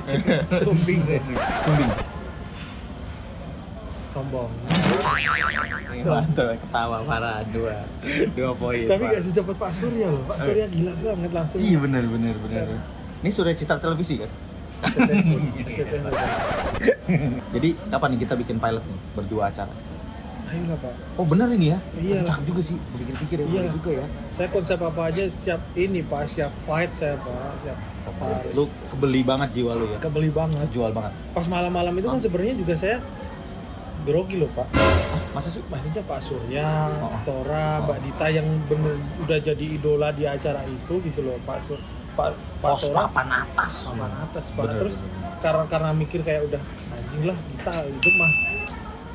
Sumbing 0.64 1.00
deh. 1.04 1.20
Sumbing. 1.60 1.90
Sombong. 4.10 4.50
Mantap 6.00 6.56
ketawa 6.56 7.04
parah 7.04 7.44
dua 7.52 7.84
dua 8.32 8.50
poin. 8.56 8.88
Tapi 8.88 9.04
Pak. 9.06 9.12
gak 9.12 9.22
secepat 9.22 9.56
Pak 9.60 9.70
Surya 9.76 10.08
loh. 10.08 10.24
Pak 10.24 10.38
Surya 10.40 10.64
gila 10.72 10.92
banget 10.98 11.30
langsung. 11.36 11.60
Iya 11.60 11.78
benar 11.84 12.02
benar 12.08 12.34
benar. 12.48 12.66
Ini 13.20 13.30
Surya 13.30 13.52
Citra 13.52 13.76
Televisi 13.76 14.24
kan? 14.24 14.30
Jadi 17.54 17.68
kapan 17.92 18.08
nih 18.16 18.20
kita 18.24 18.34
bikin 18.40 18.56
pilot 18.56 18.80
nih 18.80 18.98
berdua 19.12 19.52
acara? 19.52 19.68
Ayolah 20.50 20.76
pak 20.76 20.92
Oh 21.14 21.24
benar 21.24 21.48
ini 21.48 21.70
ya? 21.70 21.78
Iya. 21.94 22.20
Cakep 22.22 22.44
juga 22.44 22.60
sih, 22.64 22.76
pikir-pikir 22.94 23.36
ya, 23.40 23.46
Iya. 23.46 23.62
juga 23.70 23.90
ya. 23.94 24.06
saya 24.30 24.48
konsep 24.48 24.78
apa 24.78 25.00
aja 25.04 25.24
siap 25.24 25.62
ini 25.74 26.02
pak 26.02 26.26
siap 26.26 26.50
fight 26.60 26.90
saya 26.92 27.14
pak 27.16 27.34
siap 27.60 27.78
tarik. 28.12 28.52
Lu 28.52 28.64
kebeli 28.90 29.20
banget 29.22 29.48
jiwa 29.52 29.72
lu 29.72 29.86
ya, 29.86 29.98
kebeli 29.98 30.28
banget 30.28 30.66
jual 30.68 30.90
banget. 30.90 31.12
pas 31.30 31.46
malam-malam 31.46 31.94
itu 31.94 32.06
kan 32.06 32.18
sebenarnya 32.18 32.54
juga 32.56 32.74
saya 32.74 32.96
grogi 34.00 34.36
loh 34.36 34.50
pak 34.50 34.66
Ah, 34.72 35.20
masa 35.32 35.48
sih? 35.48 35.62
maksudnya 35.64 36.02
Pak 36.02 36.20
Surya, 36.20 36.88
Oh. 36.96 37.14
Tora, 37.22 37.78
Oh. 37.78 37.84
Mbak 37.84 37.98
Dita 38.00 38.26
yang 38.30 38.46
bener 38.64 38.94
udah 39.20 39.38
jadi 39.38 39.66
idola 39.72 40.08
di 40.10 40.24
acara 40.24 40.62
itu 40.64 40.94
gitu 41.00 41.20
loh 41.20 41.36
Pak 41.40 41.58
Sur 41.64 41.78
Pak 42.10 42.30
Pak 42.58 42.70
Pos 42.72 42.82
Tora 42.84 43.06
papan 43.06 43.28
atas. 43.38 43.74
papan 43.86 44.12
atas 44.20 44.44
Pak 44.50 44.64
Bener, 44.64 44.78
terus 44.80 44.96
bener. 45.06 45.36
karena 45.40 45.64
karena 45.66 45.90
mikir 45.92 46.20
kayak 46.20 46.42
udah 46.44 46.62
anjing 46.90 47.22
lah 47.24 47.36
kita 47.36 47.72
hidup 47.86 48.14
mah 48.16 48.30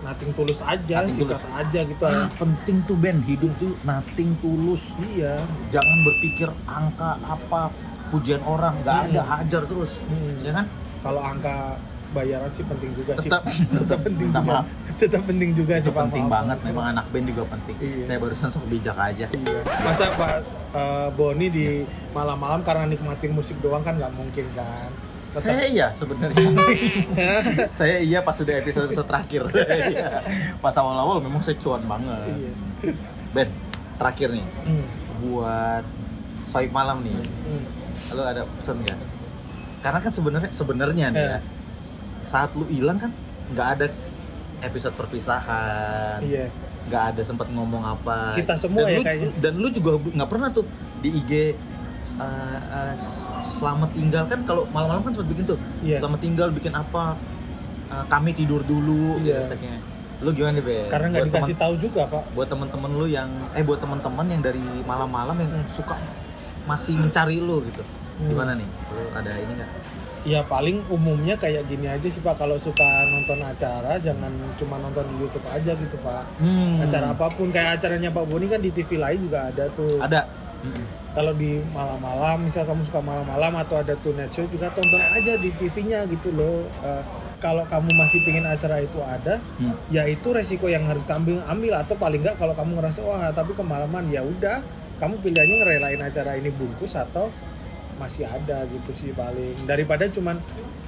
nating 0.06 0.32
tulus 0.32 0.62
aja 0.62 1.02
Nothing 1.02 1.18
sikat 1.20 1.40
tulus. 1.40 1.58
aja 1.58 1.80
gitu 1.84 2.04
Ah, 2.04 2.28
penting 2.36 2.78
tuh 2.84 2.96
Ben, 2.96 3.18
hidup 3.20 3.52
tuh 3.56 3.74
nothing 3.82 4.38
tulus. 4.38 4.94
iya 5.10 5.42
Jangan 5.68 5.98
berpikir 6.04 6.48
angka 6.64 7.18
apa 7.20 7.74
pujian 8.08 8.40
orang, 8.42 8.78
nggak 8.80 8.96
Hmm. 8.96 9.08
ada 9.10 9.22
hajar 9.28 9.62
terus, 9.66 9.98
Hmm. 10.06 10.38
ya 10.40 10.54
kan? 10.54 10.66
kalau 11.02 11.20
angka 11.20 11.78
bayaran 12.12 12.48
sih 12.50 12.64
penting 12.64 12.92
juga 12.94 13.14
sih 13.16 13.28
Tetap, 13.28 13.44
tetap 13.76 14.00
penting 14.00 14.30
minta 14.30 14.40
juga 14.40 14.54
maaf. 14.56 14.66
tetap 14.96 15.22
penting 15.24 15.50
juga 15.52 15.74
Itu 15.76 15.84
sih 15.84 15.94
penting 15.94 16.24
Maaf. 16.24 16.36
banget, 16.38 16.58
memang 16.64 16.86
anak 16.88 17.06
band 17.10 17.26
juga 17.28 17.44
penting. 17.48 17.76
Iya. 17.78 18.04
Saya 18.06 18.18
barusan 18.18 18.50
sok 18.50 18.66
bijak 18.66 18.96
aja. 18.96 19.26
Iya. 19.28 19.60
Masa 19.82 20.06
Pak 20.12 20.32
eh, 20.72 21.10
Boni 21.12 21.48
di 21.50 21.66
malam-malam 22.10 22.62
karena 22.62 22.86
nikmatin 22.86 23.32
musik 23.32 23.60
doang 23.60 23.82
kan 23.82 23.96
nggak 23.96 24.14
mungkin 24.14 24.46
kan. 24.54 24.90
Saya 25.36 25.66
iya 25.66 25.88
sebenarnya. 25.92 26.46
saya 27.80 27.98
iya 28.00 28.20
pas 28.20 28.32
sudah 28.32 28.56
episode 28.56 28.88
episode 28.88 29.06
terakhir. 29.06 29.44
Iya. 29.86 30.24
pas 30.60 30.74
awal-awal 30.74 31.20
memang 31.20 31.40
saya 31.40 31.58
cuan 31.58 31.84
banget. 31.84 32.32
Iya. 32.32 32.52
Ben, 33.32 33.50
terakhir 33.96 34.32
nih 34.32 34.46
Hmm. 34.64 34.86
buat 35.22 35.84
Soib 36.46 36.72
malam 36.72 37.02
nih. 37.02 37.16
Hmm. 37.20 37.64
Lo 38.12 38.24
ada 38.24 38.48
pesan 38.50 38.80
nggak? 38.80 38.98
Karena 39.82 40.00
kan 40.00 40.12
sebenarnya 40.12 40.50
sebenarnya 40.52 41.06
nih 41.10 41.20
ya, 41.22 41.38
Eh. 41.38 41.42
saat 42.24 42.54
lu 42.54 42.66
hilang 42.66 42.98
kan 42.98 43.12
nggak 43.52 43.68
ada 43.76 43.86
episode 44.62 44.96
perpisahan, 44.96 46.24
Iya. 46.24 46.48
nggak 46.86 47.04
ada 47.12 47.22
sempat 47.22 47.50
ngomong 47.50 47.84
apa. 47.84 48.34
Kita 48.34 48.56
semua 48.56 48.82
dan 48.82 48.90
ya 48.90 48.98
lu, 48.98 49.04
kayaknya. 49.04 49.30
Dan 49.38 49.54
lu 49.60 49.68
juga 49.70 49.92
nggak 50.00 50.30
pernah 50.30 50.50
tuh 50.50 50.66
di 51.02 51.10
IG 51.14 51.32
eh, 52.18 52.60
eh, 52.62 52.94
selamat 53.42 53.90
tinggal 53.92 54.24
kan 54.26 54.40
kalau 54.44 54.64
malam-malam 54.70 55.04
kan 55.04 55.12
sempat 55.14 55.30
bikin 55.30 55.46
tuh 55.46 55.60
Iya. 55.82 55.98
selamat 56.00 56.20
tinggal 56.20 56.48
bikin 56.50 56.74
apa 56.74 57.16
eh, 57.88 58.06
kami 58.08 58.32
tidur 58.32 58.62
dulu 58.62 59.20
Iya. 59.20 59.44
hashtagnya. 59.44 59.78
lu 60.18 60.32
gimana 60.32 60.58
be 60.58 60.88
Karena 60.88 61.12
nggak 61.12 61.28
dikasih 61.28 61.56
tahu 61.56 61.76
juga 61.76 62.08
Pak. 62.08 62.32
buat 62.32 62.48
temen-temen 62.48 62.88
lu 62.90 63.06
yang 63.06 63.28
eh 63.52 63.62
buat 63.62 63.78
temen-temen 63.78 64.26
yang 64.26 64.42
dari 64.42 64.64
malam-malam 64.82 65.36
yang 65.38 65.52
Hmm. 65.54 65.68
suka 65.70 66.00
masih 66.64 66.96
mencari 66.96 67.38
lu 67.38 67.60
gitu 67.62 67.84
Hmm. 67.84 68.32
gimana 68.32 68.56
nih 68.56 68.64
lu 68.90 69.02
ada 69.12 69.32
ini 69.34 69.54
nggak 69.54 69.72
Ya 70.26 70.42
paling 70.42 70.82
umumnya 70.90 71.38
kayak 71.38 71.70
gini 71.70 71.86
aja 71.86 72.02
sih 72.02 72.18
Pak. 72.18 72.34
Kalau 72.36 72.58
suka 72.58 72.82
nonton 73.06 73.38
acara 73.40 73.94
jangan 74.00 74.34
cuma 74.58 74.82
nonton 74.82 75.06
di 75.06 75.22
YouTube 75.22 75.46
aja 75.46 75.70
gitu 75.72 76.02
Pak. 76.02 76.42
Hmm. 76.42 76.82
Acara 76.82 77.14
apa 77.14 77.30
pun 77.30 77.54
kayak 77.54 77.78
acaranya 77.78 78.10
Pak 78.10 78.26
Boni 78.26 78.50
kan 78.50 78.58
di 78.58 78.74
TV 78.74 78.98
lain 78.98 79.22
juga 79.22 79.46
ada 79.46 79.70
tuh. 79.70 80.02
ada 80.02 80.26
Kalau 81.12 81.32
di 81.32 81.62
malam-malam, 81.72 82.44
misal 82.44 82.68
kamu 82.68 82.84
suka 82.84 83.00
malam-malam 83.00 83.56
atau 83.56 83.80
ada 83.80 83.96
tonight 84.00 84.34
show 84.34 84.44
juga 84.50 84.68
tonton 84.74 85.00
aja 85.00 85.38
di 85.38 85.48
TV-nya 85.56 86.04
gitu 86.10 86.34
loh. 86.34 86.68
Eh, 86.84 87.04
kalau 87.40 87.64
kamu 87.68 87.88
masih 87.94 88.20
pingin 88.26 88.44
acara 88.44 88.82
itu 88.82 88.98
ada, 89.00 89.38
Hmm. 89.62 89.76
ya 89.88 90.04
itu 90.08 90.34
resiko 90.34 90.66
yang 90.66 90.84
harus 90.84 91.06
kamu 91.06 91.40
ambil 91.46 91.74
atau 91.78 91.96
paling 91.96 92.20
nggak 92.20 92.36
kalau 92.36 92.58
kamu 92.58 92.82
ngerasa 92.82 93.00
wah 93.06 93.30
tapi 93.30 93.54
kemalaman 93.54 94.10
ya 94.10 94.26
udah 94.26 94.66
kamu 94.98 95.20
pilihannya 95.22 95.56
ngerelain 95.62 96.02
acara 96.02 96.40
ini 96.40 96.50
bungkus 96.50 96.96
atau 96.96 97.30
masih 97.96 98.28
ada 98.28 98.64
gitu 98.68 98.92
sih 98.92 99.12
paling 99.12 99.56
daripada 99.64 100.08
cuman 100.10 100.40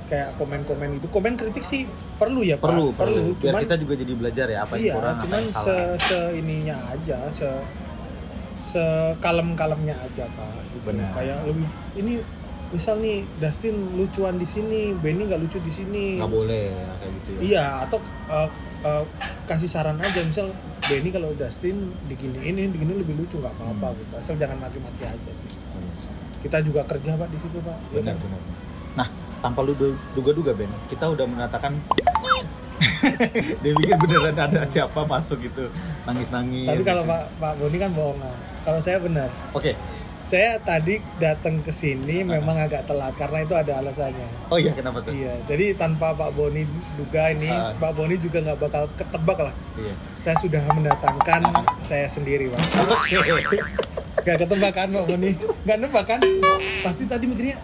kayak 0.08 0.40
komen-komen 0.40 0.98
itu 0.98 1.08
komen 1.08 1.36
kritik 1.36 1.64
sih 1.64 1.84
perlu 2.16 2.44
ya 2.44 2.56
Pak. 2.56 2.68
perlu 2.72 2.86
perlu 2.96 3.36
biar 3.36 3.52
cuman 3.54 3.62
kita 3.68 3.76
juga 3.78 3.94
jadi 4.00 4.14
belajar 4.16 4.46
ya 4.48 4.60
apa 4.64 4.74
yang 4.76 4.84
iya 4.84 4.94
kurang 4.96 5.16
apa 5.16 5.24
cuman 5.28 5.42
yang 5.44 5.52
se, 5.52 5.60
salah 5.64 6.00
se 6.00 6.20
ininya 6.36 6.78
aja 6.90 7.18
se 7.28 7.50
sekalem-kalemnya 8.58 9.96
aja 9.96 10.26
pak 10.28 10.50
gitu. 10.66 10.78
Benar. 10.84 11.10
kayak 11.14 11.38
lebih 11.44 11.68
ini 11.96 12.14
misal 12.68 12.98
nih 12.98 13.24
Dustin 13.38 13.76
lucuan 13.96 14.36
di 14.36 14.44
sini 14.44 14.92
Benny 14.94 15.24
nggak 15.24 15.40
lucu 15.40 15.58
di 15.58 15.72
sini 15.72 16.20
nggak 16.20 16.28
boleh 16.30 16.68
ya, 16.68 16.90
kayak 16.98 17.12
gitu 17.14 17.30
ya 17.30 17.40
Iya, 17.40 17.66
atau 17.84 17.98
uh, 18.28 18.50
uh, 18.82 19.04
kasih 19.46 19.68
saran 19.68 19.96
aja 19.98 20.20
misal 20.22 20.52
Benny 20.82 21.10
kalau 21.10 21.32
Dustin 21.34 21.78
digini 22.06 22.44
ini 22.44 22.68
digini 22.68 22.98
lebih 22.98 23.16
lucu 23.18 23.38
nggak 23.38 23.54
apa-apa 23.54 23.88
Hmm. 23.88 23.98
gitu. 23.98 24.14
Asal 24.16 24.36
jangan 24.36 24.58
maki-maki 24.60 25.04
aja 25.04 25.32
sih. 25.32 25.48
Kita 26.38 26.60
juga 26.60 26.84
kerja 26.84 27.14
Pak 27.14 27.28
di 27.28 27.38
situ, 27.38 27.58
Pak. 27.60 27.78
Ya 27.90 28.00
benar 28.00 28.14
kan? 28.14 28.22
benar 28.22 28.42
nah 28.94 29.08
tanpa 29.40 29.62
lu 29.62 29.72
du- 29.72 29.94
duga-duga 30.12 30.50
Ben 30.52 30.66
kita 30.88 31.06
udah 31.08 31.24
mengatakan 31.24 31.78
dia 33.62 33.72
pikir 33.74 33.96
beneran 33.98 34.36
ada 34.36 34.62
siapa 34.64 35.02
masuk 35.04 35.42
gitu 35.42 35.68
nangis-nangis 36.04 36.68
Tapi 36.68 36.84
kalau 36.84 37.04
gitu. 37.04 37.12
Pak 37.12 37.24
Pak 37.38 37.54
Boni 37.58 37.78
kan 37.78 37.92
bohongan. 37.92 38.36
Kalau 38.62 38.80
saya 38.80 38.98
benar. 38.98 39.30
oke 39.52 39.74
Saya 40.22 40.60
tadi 40.60 41.00
datang 41.18 41.64
ke 41.64 41.72
sini 41.72 42.20
memang 42.20 42.60
agak 42.60 42.84
telat 42.84 43.16
karena 43.16 43.42
itu 43.42 43.56
ada 43.56 43.80
alasannya. 43.80 44.28
oh 44.48 44.60
iya 44.60 44.72
kenapa 44.72 45.00
tuh 45.00 45.16
Iya, 45.16 45.40
jadi 45.46 45.72
tanpa 45.74 46.12
Pak 46.12 46.36
Boni 46.36 46.68
duga 46.94 47.32
ini, 47.32 47.48
Ah. 47.48 47.72
Pak 47.74 47.96
Boni 47.96 48.20
juga 48.20 48.44
nggak 48.44 48.60
bakal 48.60 48.92
ketebak 48.94 49.40
lah. 49.40 49.56
iya 49.78 49.96
Saya 50.20 50.36
sudah 50.36 50.60
mendatangkan 50.68 51.42
saya 51.80 52.06
sendiri, 52.06 52.52
Pak. 52.52 52.60
Gak 54.20 54.36
ketebak 54.38 54.72
kan 54.74 54.92
Pak 54.92 55.06
Boni? 55.08 55.32
Gak 55.64 55.78
nebak 55.80 56.04
kan? 56.06 56.20
Pasti 56.84 57.08
tadi 57.08 57.24
mikirnya 57.24 57.56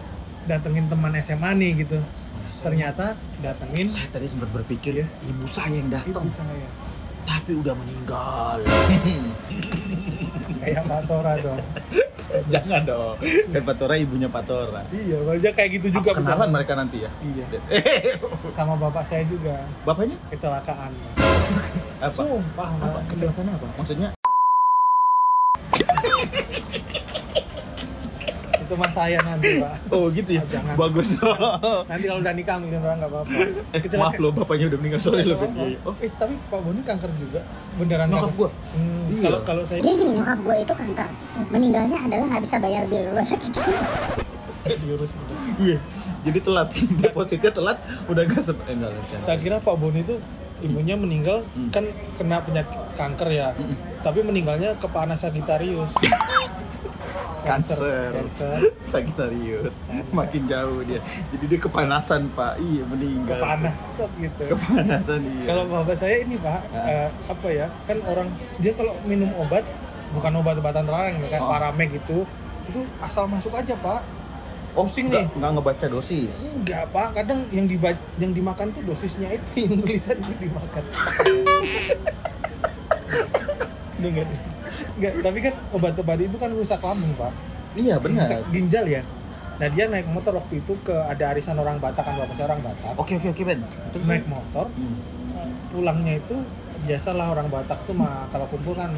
datengin 0.44 0.88
teman 0.88 1.12
SMA 1.20 1.52
nih 1.54 1.84
gitu. 1.84 2.00
Ternyata 2.54 3.12
datengin 3.38 3.86
saya 3.86 4.08
tadi 4.08 4.26
sempat 4.26 4.48
berpikir 4.50 4.92
Iya. 4.96 5.06
ibu 5.24 5.44
saya 5.44 5.74
yang 5.74 5.90
datang 5.90 6.22
ibu 6.22 6.30
saya. 6.30 6.68
tapi 7.24 7.52
udah 7.54 7.72
meninggal 7.74 8.60
Kayak 10.58 10.84
Pak 10.84 11.00
Tora 11.04 11.32
dong. 11.38 11.60
jangan 12.52 12.82
dong 12.82 13.16
dan 13.48 13.62
Patora 13.62 13.94
ibunya 13.94 14.26
Patora 14.26 14.80
Iya, 14.88 15.20
maksudnya 15.20 15.52
kayak 15.52 15.70
gitu 15.72 15.86
juga. 15.92 16.10
Apa 16.10 16.16
kenalan 16.16 16.36
bercanda. 16.40 16.54
mereka 16.54 16.72
nanti 16.74 16.96
ya 17.00 17.10
Iya. 17.20 17.44
Sama 18.56 18.74
bapak 18.76 19.02
saya 19.02 19.24
juga 19.24 19.60
bapaknya 19.82 20.16
kecelakaan. 20.28 20.92
apa 21.98 22.12
Sumpah, 22.12 22.68
apa 22.76 23.00
kecelakaan 23.06 23.48
apa 23.50 23.66
maksudnya 23.74 24.08
Itu 28.64 28.74
mas 28.74 28.90
saya 28.90 29.18
nanti, 29.20 29.60
Pak. 29.60 29.74
oh 29.88 30.08
gitu 30.08 30.30
ya 30.30 30.40
Ah, 30.40 30.48
jangan. 30.50 30.74
bagus 30.74 31.08
Nanti 31.90 32.04
kalau 32.04 32.20
udah 32.20 32.32
nikah 32.32 32.56
mungkin 32.56 32.80
orang 32.80 32.98
nggak 32.98 33.12
apa-apa. 33.12 33.38
eh, 33.70 33.80
maaf 33.94 34.14
loh 34.16 34.30
bapaknya 34.32 34.66
udah 34.66 34.78
meninggal 34.78 35.00
Ben. 35.04 35.20
Nggak 35.22 35.68
Iya, 35.68 35.78
oh 35.84 35.94
Eh, 35.98 36.10
tapi 36.10 36.34
Pak 36.42 36.58
Boni 36.58 36.80
kanker 36.80 37.10
juga. 37.14 37.40
Beneran 37.74 38.06
nyokap 38.08 38.32
gua 38.34 38.48
Hmm, 38.72 39.04
Iya. 39.10 39.22
Kalau 39.22 39.38
kalau 39.44 39.62
saya 39.62 39.78
Jadi 39.78 39.94
gini, 39.94 40.10
nyokap 40.16 40.38
gue 40.40 40.56
itu 40.58 40.74
kanker. 40.74 41.08
Meninggalnya 41.48 41.98
adalah 42.00 42.24
nggak 42.26 42.42
bisa 42.42 42.56
bayar 42.58 42.82
bill 42.86 43.04
rumah 43.06 43.22
sakit. 43.22 43.52
diurus 44.64 45.12
iya 45.60 45.76
jadi 46.24 46.40
telat 46.40 46.72
depositnya 47.04 47.52
telat 47.52 47.76
udah 48.08 48.24
gak 48.24 48.40
sep 48.40 48.56
eh, 48.64 48.72
enggak 48.72 48.96
Tak 49.22 49.36
kira 49.38 49.60
Pak 49.60 49.76
Boni 49.76 50.00
itu 50.00 50.16
ibunya 50.58 50.96
meninggal 50.96 51.44
Hmm. 51.52 51.68
kan 51.68 51.84
kena 52.16 52.40
penyakit 52.40 52.72
kanker 52.96 53.28
ya. 53.28 53.52
Mm-mm. 53.52 53.76
Tapi 54.00 54.24
meninggalnya 54.24 54.72
kepanasan 54.80 55.30
Sagittarius. 55.30 55.92
Cancer. 57.42 58.10
Cancer. 58.10 58.56
Sagittarius 58.84 59.78
makin 60.12 60.44
jauh 60.44 60.80
dia 60.82 60.98
jadi 61.28 61.44
dia 61.46 61.60
kepanasan 61.60 62.32
pak 62.32 62.56
iya 62.58 62.82
meninggal 62.82 63.36
Kepanasan 63.36 64.08
gitu. 64.18 64.42
kepanasan 64.50 65.20
iya 65.22 65.44
Kalau 65.46 65.62
bapak 65.66 65.94
saya 65.94 66.16
ini 66.18 66.36
Pak, 66.36 66.60
eh, 66.72 67.08
apa 67.26 67.48
ya? 67.48 67.66
Kan 67.84 67.98
orang 68.02 68.28
dia 68.58 68.72
kalau 68.72 68.96
minum 69.02 69.28
obat 69.34 69.62
bukan 70.10 70.32
obat-obatan 70.36 70.82
terlarang 70.82 71.14
ya 71.18 71.26
kayak 71.28 71.42
Oh. 71.42 71.50
paramek 71.50 71.88
gitu, 71.92 72.18
itu 72.64 72.80
asal 72.98 73.26
masuk 73.26 73.52
aja 73.52 73.74
Pak. 73.76 74.02
oh 74.72 74.82
nggak- 74.84 75.06
nih. 75.06 75.26
nggak 75.32 75.50
ngebaca 75.52 75.86
dosis 75.88 76.50
Enggak 76.52 76.90
Pak, 76.90 77.14
kadang 77.14 77.46
yang 77.48 77.66
diba 77.66 77.90
yang 78.16 78.30
dimakan 78.30 78.70
tuh 78.70 78.82
dosisnya 78.84 79.30
itu 79.30 79.50
yang 79.64 79.78
tulisan 79.80 80.18
itu 80.18 80.34
dimakan. 80.40 80.82
Enggak, 83.96 84.26
enggak, 84.94 85.12
tapi 85.20 85.38
kan 85.40 85.54
obat-obat 85.70 86.18
itu 86.18 86.36
kan 86.36 86.50
rusak 86.50 86.78
lambung 86.78 87.14
Pak. 87.14 87.32
iya 87.74 87.98
benar. 87.98 88.22
Rusak 88.22 88.40
ginjal 88.50 88.86
ya. 88.86 89.02
Nah 89.54 89.68
dia 89.68 89.86
naik 89.86 90.06
motor 90.06 90.34
waktu 90.34 90.58
itu 90.58 90.74
ke 90.80 90.94
ada 90.94 91.30
arisan 91.30 91.54
orang 91.54 91.78
Batak 91.78 92.02
kan 92.02 92.14
bapak 92.16 92.38
orang 92.40 92.60
Batak. 92.60 92.94
oke 92.96 93.12
oke 93.14 93.28
oke 93.30 93.42
Ben. 93.44 93.60
Terus, 93.90 94.04
Naik 94.04 94.26
motor, 94.26 94.66
Hmm. 94.68 94.98
pulangnya 95.68 96.14
itu 96.16 96.36
biasalah 96.84 97.30
orang 97.30 97.46
Batak 97.48 97.78
tuh 97.84 97.92
mah 97.92 98.26
kalau 98.28 98.46
kumpul 98.46 98.72
kan 98.72 98.90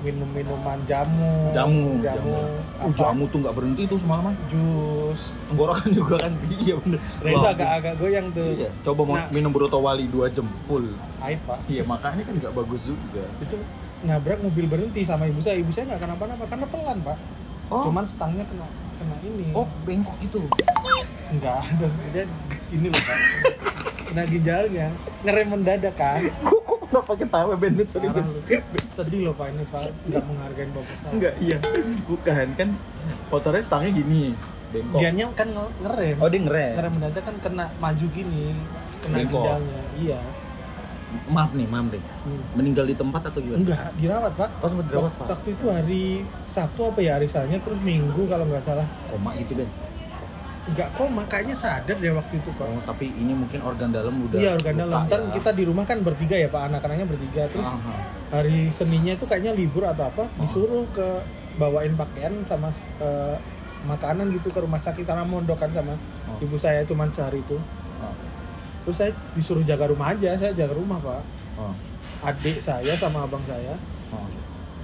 minum 0.00 0.24
minuman 0.26 0.80
jamu 0.82 1.52
jamu 1.52 2.00
jamu, 2.00 2.32
Uh, 2.80 2.88
apa, 2.88 2.96
jamu 2.96 3.28
tuh 3.28 3.38
nggak 3.38 3.52
berhenti 3.52 3.82
tuh 3.84 3.98
semalaman 4.00 4.32
jus. 4.48 5.36
Tenggorokan 5.46 5.90
juga 5.98 6.14
kan. 6.18 6.32
Iya 6.48 6.74
bener. 6.78 6.98
Nah 7.20 7.30
itu 7.30 7.46
agak-agak 7.46 7.94
goyang 7.98 8.26
tuh. 8.32 8.48
Iya 8.56 8.70
coba 8.80 9.00
mau 9.04 9.14
Nah. 9.14 9.28
minum 9.28 9.52
broto 9.52 9.76
wali 9.76 10.08
2 10.08 10.24
jam 10.30 10.48
full. 10.64 10.88
Aib 11.20 11.36
pak. 11.44 11.58
Iya 11.68 11.82
makanya 11.84 12.22
kan 12.24 12.34
nggak 12.34 12.54
bagus 12.54 12.88
juga. 12.88 13.28
Itu 13.38 13.60
nabrak 14.00 14.40
mobil 14.40 14.64
berhenti 14.64 15.04
sama 15.04 15.28
ibu 15.28 15.40
saya. 15.44 15.60
Ibu 15.60 15.70
saya 15.70 15.94
nggak 15.94 16.00
kenapa-napa 16.02 16.44
karena 16.48 16.66
pelan 16.68 16.98
pak. 17.04 17.18
Oh. 17.70 17.86
Cuman 17.86 18.04
stangnya 18.08 18.44
kena 18.48 18.66
kena 18.98 19.16
ini. 19.22 19.52
Oh 19.54 19.66
bengkok 19.86 20.16
gitu? 20.24 20.42
Enggak 21.30 21.62
dia 22.10 22.24
ini 22.74 22.86
loh 22.90 22.98
pak. 22.98 23.18
Kena 24.10 24.22
ginjalnya. 24.26 24.86
Ngerem 25.22 25.46
mendadak 25.54 25.94
kan? 25.94 26.18
Kok 26.42 26.90
kenapa 26.90 27.12
ketawa 27.14 27.54
Bennett 27.54 27.88
sorry 27.94 28.10
sedih 28.90 29.30
loh 29.30 29.34
pak 29.38 29.54
ini 29.54 29.64
pak. 29.70 29.94
Nggak 30.10 30.22
menghargai 30.26 30.68
bapak 30.74 30.96
saya. 30.98 31.12
Enggak 31.14 31.34
iya. 31.38 31.56
Bukan 32.10 32.48
kan 32.58 32.68
motornya 33.30 33.62
stangnya 33.62 33.90
gini. 33.94 34.34
Bengkok. 34.70 34.98
Dianya 35.02 35.24
kan 35.34 35.48
nge- 35.50 35.74
ngerem. 35.82 36.16
Oh 36.22 36.28
dia 36.30 36.40
ngerem. 36.46 36.74
Ngerem 36.78 36.92
mendadak 36.98 37.22
kan 37.26 37.36
kena 37.42 37.66
maju 37.78 38.06
gini 38.10 38.54
kena 39.02 39.16
Bengkok. 39.22 39.44
ginjalnya. 39.46 39.80
Iya 39.98 40.20
maaf 41.26 41.50
nih 41.50 41.66
maaf 41.66 41.86
deh 41.88 42.02
Hmm. 42.20 42.42
meninggal 42.54 42.84
di 42.84 42.94
tempat 42.94 43.22
atau 43.24 43.38
gimana 43.38 43.60
enggak 43.60 43.90
dirawat 43.96 44.32
pak 44.34 44.50
oh 44.56 44.68
sempat 44.68 44.86
dirawat 44.86 45.12
pak 45.14 45.26
waktu 45.28 45.48
itu 45.50 45.66
hari 45.66 46.04
Sabtu 46.44 46.80
apa 46.84 47.00
ya 47.00 47.12
arisannya 47.16 47.58
terus 47.58 47.80
Minggu 47.80 48.22
kalau 48.24 48.44
nggak 48.44 48.62
salah 48.62 48.86
koma 49.06 49.32
gitu 49.34 49.54
Ben 49.54 49.70
nggak 50.70 50.88
koma 50.92 51.22
kayaknya 51.24 51.56
sadar 51.56 51.96
deh 51.96 52.12
waktu 52.12 52.34
itu 52.36 52.50
pak 52.52 52.62
oh 52.62 52.82
tapi 52.84 53.10
ini 53.10 53.32
mungkin 53.32 53.58
organ 53.60 53.90
dalam 53.90 54.14
udah 54.20 54.38
Iya 54.38 54.50
organ 54.54 54.74
luka 54.78 55.02
dalam. 55.08 55.26
Ya. 55.26 55.34
kita 55.34 55.50
di 55.50 55.64
rumah 55.64 55.82
kan 55.82 55.98
bertiga 56.00 56.36
ya 56.36 56.46
pak, 56.46 56.62
anak-anaknya 56.68 57.06
bertiga. 57.08 57.42
Terus 57.48 57.66
Aha. 57.66 57.94
hari 58.30 58.68
Seninnya 58.68 59.14
itu 59.14 59.24
kayaknya 59.24 59.50
libur 59.50 59.82
atau 59.82 60.06
apa, 60.06 60.28
Oh. 60.28 60.38
disuruh 60.38 60.84
ke 60.92 61.24
bawain 61.56 61.96
pakaian 61.96 62.30
sama 62.44 62.70
eh, 63.00 63.36
makanan 63.82 64.30
gitu 64.30 64.48
ke 64.48 64.60
rumah 64.60 64.76
sakit 64.76 65.02
karena 65.02 65.24
mondok 65.24 65.58
kan 65.58 65.72
sama 65.72 65.96
Oh. 66.28 66.38
ibu 66.38 66.54
saya 66.54 66.84
cuman 66.84 67.08
sehari 67.08 67.40
itu. 67.40 67.56
Terus 68.84 68.96
saya 68.96 69.10
disuruh 69.36 69.62
jaga 69.62 69.88
rumah 69.88 70.12
aja, 70.12 70.32
saya 70.34 70.52
jaga 70.52 70.72
rumah 70.72 70.96
pak. 70.98 71.22
Oh. 71.56 71.74
Adik 72.20 72.60
saya 72.60 72.92
sama 72.96 73.24
abang 73.24 73.40
saya 73.44 73.76
Oh. 74.10 74.26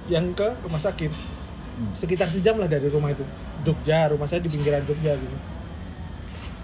yang 0.07 0.31
ke 0.31 0.47
rumah 0.63 0.79
sakit 0.79 1.11
Hmm. 1.77 1.93
sekitar 1.93 2.25
sejam 2.25 2.57
lah 2.57 2.65
dari 2.65 2.89
rumah 2.89 3.13
itu. 3.13 3.21
Jogja, 3.61 4.09
rumah 4.09 4.25
saya 4.25 4.41
di 4.41 4.49
pinggiran 4.49 4.81
Jogja 4.81 5.13
gitu. 5.13 5.37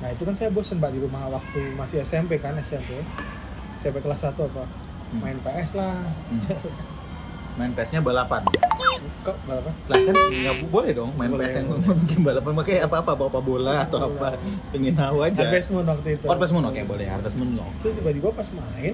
Nah 0.02 0.10
itu 0.10 0.26
kan 0.26 0.34
saya 0.34 0.50
bosen 0.50 0.82
pak 0.82 0.90
di 0.90 0.98
rumah 0.98 1.30
waktu 1.30 1.78
masih 1.78 2.02
SMP 2.02 2.42
kan 2.42 2.58
SMP. 2.58 2.98
SMP 3.78 4.02
kelas 4.02 4.26
1 4.26 4.34
apa? 4.50 4.66
Hmm. 5.14 5.22
Main 5.22 5.38
PS 5.38 5.78
lah. 5.78 6.02
Hmm. 6.34 6.42
main 7.54 7.70
PS-nya 7.78 8.02
balapan 8.02 8.42
Kok 9.24 9.36
berapa? 9.48 9.72
lah 9.88 10.00
kan 10.04 10.16
nggak 10.20 10.56
bu- 10.60 10.72
boleh 10.74 10.92
dong 10.92 11.12
main 11.16 11.32
Boleh. 11.32 11.48
PS 11.48 11.64
yang 11.64 11.68
bikin 12.04 12.20
balapan 12.22 12.54
pakai 12.60 12.76
apa 12.84 12.96
apa 13.00 13.12
bawa 13.16 13.40
bola 13.40 13.74
atau 13.82 14.00
apa 14.04 14.36
pengen 14.70 14.94
tahu 14.94 15.24
aja. 15.24 15.40
Harvest 15.42 15.72
Moon 15.72 15.86
waktu 15.86 16.10
itu. 16.14 16.26
Harvest 16.28 16.52
Moon 16.52 16.66
oke 16.66 16.82
boleh 16.84 17.08
Harvest 17.08 17.36
Moon 17.36 17.56
oke 17.56 17.76
Terus 17.80 17.94
tiba-tiba 17.98 18.30
pas 18.30 18.48
main 18.52 18.94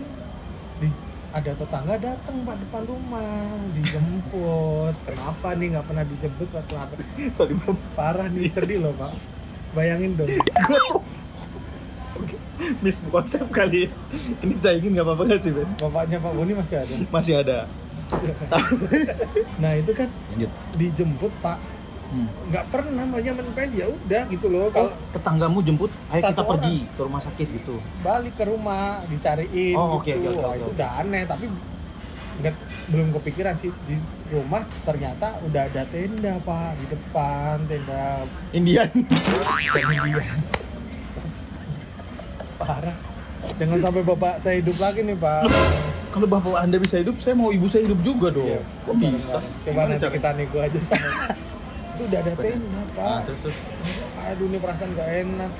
di, 0.77 0.87
ada 1.29 1.51
tetangga 1.51 1.95
datang 1.97 2.35
pak 2.41 2.55
depan 2.57 2.81
rumah 2.85 3.41
dijemput. 3.73 4.93
Kenapa 5.09 5.47
nih 5.53 5.67
nggak 5.73 5.85
pernah 5.85 6.05
dijemput 6.05 6.47
kok 6.47 6.63
kenapa? 6.67 6.93
Sorry 7.37 7.53
bro 7.53 7.73
parah 7.93 8.29
nih 8.29 8.45
sedih 8.47 8.85
loh 8.85 8.93
pak. 8.93 9.09
Bayangin 9.73 10.13
dong. 10.13 10.29
Miss 12.83 13.01
konsep 13.03 13.47
kali 13.49 13.87
ya. 13.87 13.89
ini 14.43 14.53
tayangin 14.59 14.91
nggak 14.93 15.07
apa-apa 15.07 15.39
sih 15.39 15.49
Ben. 15.49 15.69
Bapaknya 15.79 16.19
Pak 16.19 16.33
Boni 16.35 16.51
masih 16.51 16.75
ada? 16.77 16.93
Masih 17.07 17.33
ada 17.39 17.57
nah 19.61 19.71
itu 19.75 19.91
kan 19.93 20.09
lanjut. 20.33 20.51
dijemput 20.75 21.33
pak. 21.41 21.59
Hmm. 22.09 22.25
nggak 22.49 22.73
pernah 22.73 23.05
banyak 23.05 23.37
main 23.37 23.53
PS 23.53 23.71
ya 23.77 23.85
udah 23.85 24.21
gitu 24.33 24.49
loh. 24.49 24.65
Oh 24.65 24.69
kalau 24.73 24.89
tetanggamu 25.13 25.61
jemput 25.61 25.93
ayo 26.09 26.21
kita 26.25 26.41
orang. 26.41 26.49
pergi 26.57 26.77
ke 26.89 27.01
rumah 27.05 27.21
sakit 27.21 27.47
gitu. 27.53 27.75
Balik 28.01 28.33
ke 28.33 28.43
rumah 28.49 28.83
dicariin 29.05 29.77
Oh, 29.77 30.01
gitu. 30.01 30.17
oke, 30.17 30.25
oke, 30.25 30.29
Wah, 30.41 30.49
oke, 30.49 30.57
itu 30.57 30.67
udah 30.73 30.89
aneh 31.05 31.23
tapi 31.29 31.45
nggak 32.41 32.53
belum 32.89 33.07
kepikiran 33.13 33.53
sih. 33.53 33.69
Di 33.85 34.01
rumah 34.33 34.65
ternyata 34.81 35.37
udah 35.45 35.69
ada 35.69 35.85
tenda 35.85 36.33
pak. 36.41 36.69
Di 36.81 36.85
depan 36.89 37.55
tenda. 37.69 38.25
Indian. 38.57 38.89
Indian 38.89 40.41
parah. 42.59 42.95
Jangan 43.55 43.79
sampai 43.79 44.01
bapak 44.03 44.35
saya 44.43 44.59
hidup 44.59 44.77
lagi 44.77 44.99
nih 45.01 45.15
pak 45.15 45.47
kalau 46.09 46.25
bapak 46.25 46.57
anda 46.57 46.77
bisa 46.81 46.97
hidup 46.97 47.21
saya 47.21 47.37
mau 47.37 47.53
ibu 47.53 47.69
saya 47.69 47.85
hidup 47.85 48.01
juga 48.01 48.33
dong. 48.33 48.49
Iya, 48.49 48.61
kok 48.81 48.93
bisa? 48.97 49.37
Coba 49.37 49.69
Gimana 49.69 49.87
nanti 49.93 50.03
cara- 50.05 50.15
kita 50.17 50.29
nego 50.33 50.57
aja 50.57 50.79
sama 50.81 51.09
itu 51.99 52.01
udah 52.07 52.19
ada 52.23 52.31
ah, 52.31 52.85
pak. 52.95 53.17
Terus 53.27 53.39
terus. 53.43 53.57
Aduh 54.15 54.45
ini 54.47 54.57
perasaan 54.57 54.89
gak 54.95 55.09
enak. 55.27 55.51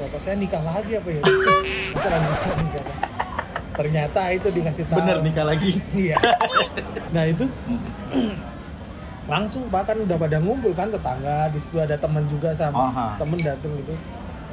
Bapak 0.00 0.20
saya 0.24 0.34
nikah 0.40 0.62
lagi 0.64 0.92
apa 0.96 1.08
ya? 1.12 1.20
Nikah 1.22 2.84
ternyata 3.78 4.20
itu 4.32 4.48
dikasih 4.50 4.84
tahu. 4.88 4.98
Bener 5.00 5.16
nikah 5.22 5.44
lagi. 5.46 5.70
Iya. 5.94 6.16
Nah 7.12 7.28
itu 7.28 7.44
langsung 9.28 9.68
bahkan 9.68 10.00
udah 10.00 10.16
pada 10.16 10.40
ngumpul 10.40 10.72
kan 10.72 10.88
tetangga. 10.88 11.52
Di 11.52 11.60
situ 11.60 11.76
ada 11.76 11.92
teman 12.00 12.24
juga 12.24 12.56
sama 12.56 12.88
Aha. 12.88 13.20
temen 13.20 13.36
dateng 13.36 13.76
gitu 13.84 13.92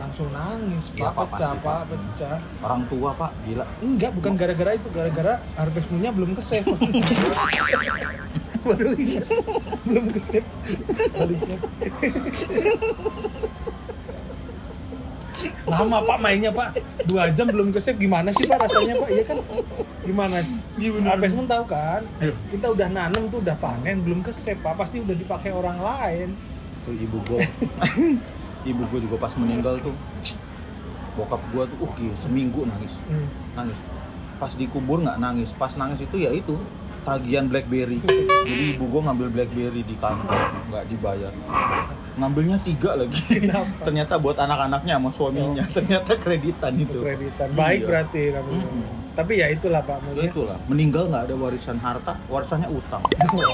langsung 0.10 0.34
nangis 0.34 0.90
Iya, 0.98 1.06
pak 1.06 1.14
Pak, 1.14 1.26
pecah 1.30 1.52
pasti, 1.54 1.66
pak 1.70 1.80
pecah. 1.86 2.38
Orang 2.66 2.82
tua 2.90 3.10
pak 3.14 3.32
gila. 3.46 3.66
Enggak 3.86 4.12
bukan 4.18 4.34
gara-gara 4.34 4.72
itu 4.74 4.90
gara-gara 4.90 5.34
harvest 5.54 5.88
moon-nya 5.94 6.10
belum 6.10 6.34
ke 6.34 6.42
save 6.42 6.66
baru 8.60 8.92
ingat 8.92 9.24
belum 9.88 10.06
ke 10.12 10.20
save 10.20 10.50
baliknya 11.16 11.58
lama 15.70 15.98
pak 16.04 16.18
mainnya 16.20 16.52
pak. 16.52 16.82
Dua 17.06 17.30
jam 17.32 17.48
belum 17.48 17.70
ke 17.70 17.80
save 17.80 18.02
gimana 18.02 18.34
sih 18.34 18.50
pak 18.50 18.66
rasanya 18.66 18.98
pak? 18.98 19.10
Iya 19.14 19.24
kan? 19.30 19.38
Gimana 20.04 20.42
sih? 20.42 20.58
Harvest 21.06 21.38
moon 21.38 21.46
tahu 21.46 21.64
kan? 21.70 22.02
Iya. 22.18 22.34
kita 22.50 22.68
udah 22.74 22.88
nanam 22.90 23.30
tuh 23.30 23.40
udah 23.40 23.56
panen 23.62 24.02
belum 24.02 24.26
ke 24.26 24.34
save 24.34 24.60
pak. 24.60 24.74
Pasti 24.76 25.00
udah 25.00 25.14
dipakai 25.14 25.54
orang 25.54 25.78
lain. 25.80 26.34
Tuh 26.84 26.98
ibu 26.98 27.22
gua 27.30 27.40
ibu 28.70 28.84
gua 28.88 29.00
juga 29.02 29.16
pas 29.18 29.34
meninggal 29.36 29.82
tuh 29.82 29.96
bokap 31.18 31.42
gua 31.52 31.64
tuh 31.68 31.78
uh 31.84 31.92
gila, 31.98 32.16
seminggu 32.16 32.64
nangis. 32.64 32.94
Hmm. 33.10 33.28
nangis. 33.58 33.80
Pas 34.40 34.54
dikubur 34.56 35.04
nggak 35.04 35.20
nangis. 35.20 35.52
Pas 35.52 35.74
nangis 35.76 36.00
itu 36.00 36.16
ya 36.16 36.32
itu 36.32 36.56
tagihan 37.04 37.48
blackberry. 37.48 38.00
Jadi 38.46 38.78
ibu 38.78 38.86
gua 38.88 39.12
ngambil 39.12 39.28
blackberry 39.34 39.82
di 39.84 39.96
kantor 40.00 40.40
nggak 40.72 40.86
dibayar. 40.88 41.34
Ngambilnya 42.16 42.58
tiga 42.60 42.96
lagi. 43.00 43.20
Kenapa? 43.48 43.84
ternyata 43.84 44.14
buat 44.20 44.38
anak-anaknya 44.38 44.94
sama 45.00 45.10
suaminya. 45.12 45.64
Ternyata 45.68 46.16
kreditan 46.20 46.74
itu. 46.76 47.00
Kreditan. 47.00 47.48
Baik 47.56 47.80
Iya. 47.84 47.88
berarti 47.88 48.22
kamu 48.36 48.52
Mm-mm. 48.54 48.99
Tapi 49.20 49.34
ya 49.36 49.52
itulah 49.52 49.84
pak 49.84 50.00
Ya 50.00 50.04
maksudnya. 50.08 50.32
Itulah. 50.32 50.58
Meninggal 50.72 51.04
nggak 51.12 51.24
ada 51.28 51.36
warisan 51.36 51.76
harta 51.76 52.14
warisannya 52.32 52.72
utang. 52.72 53.04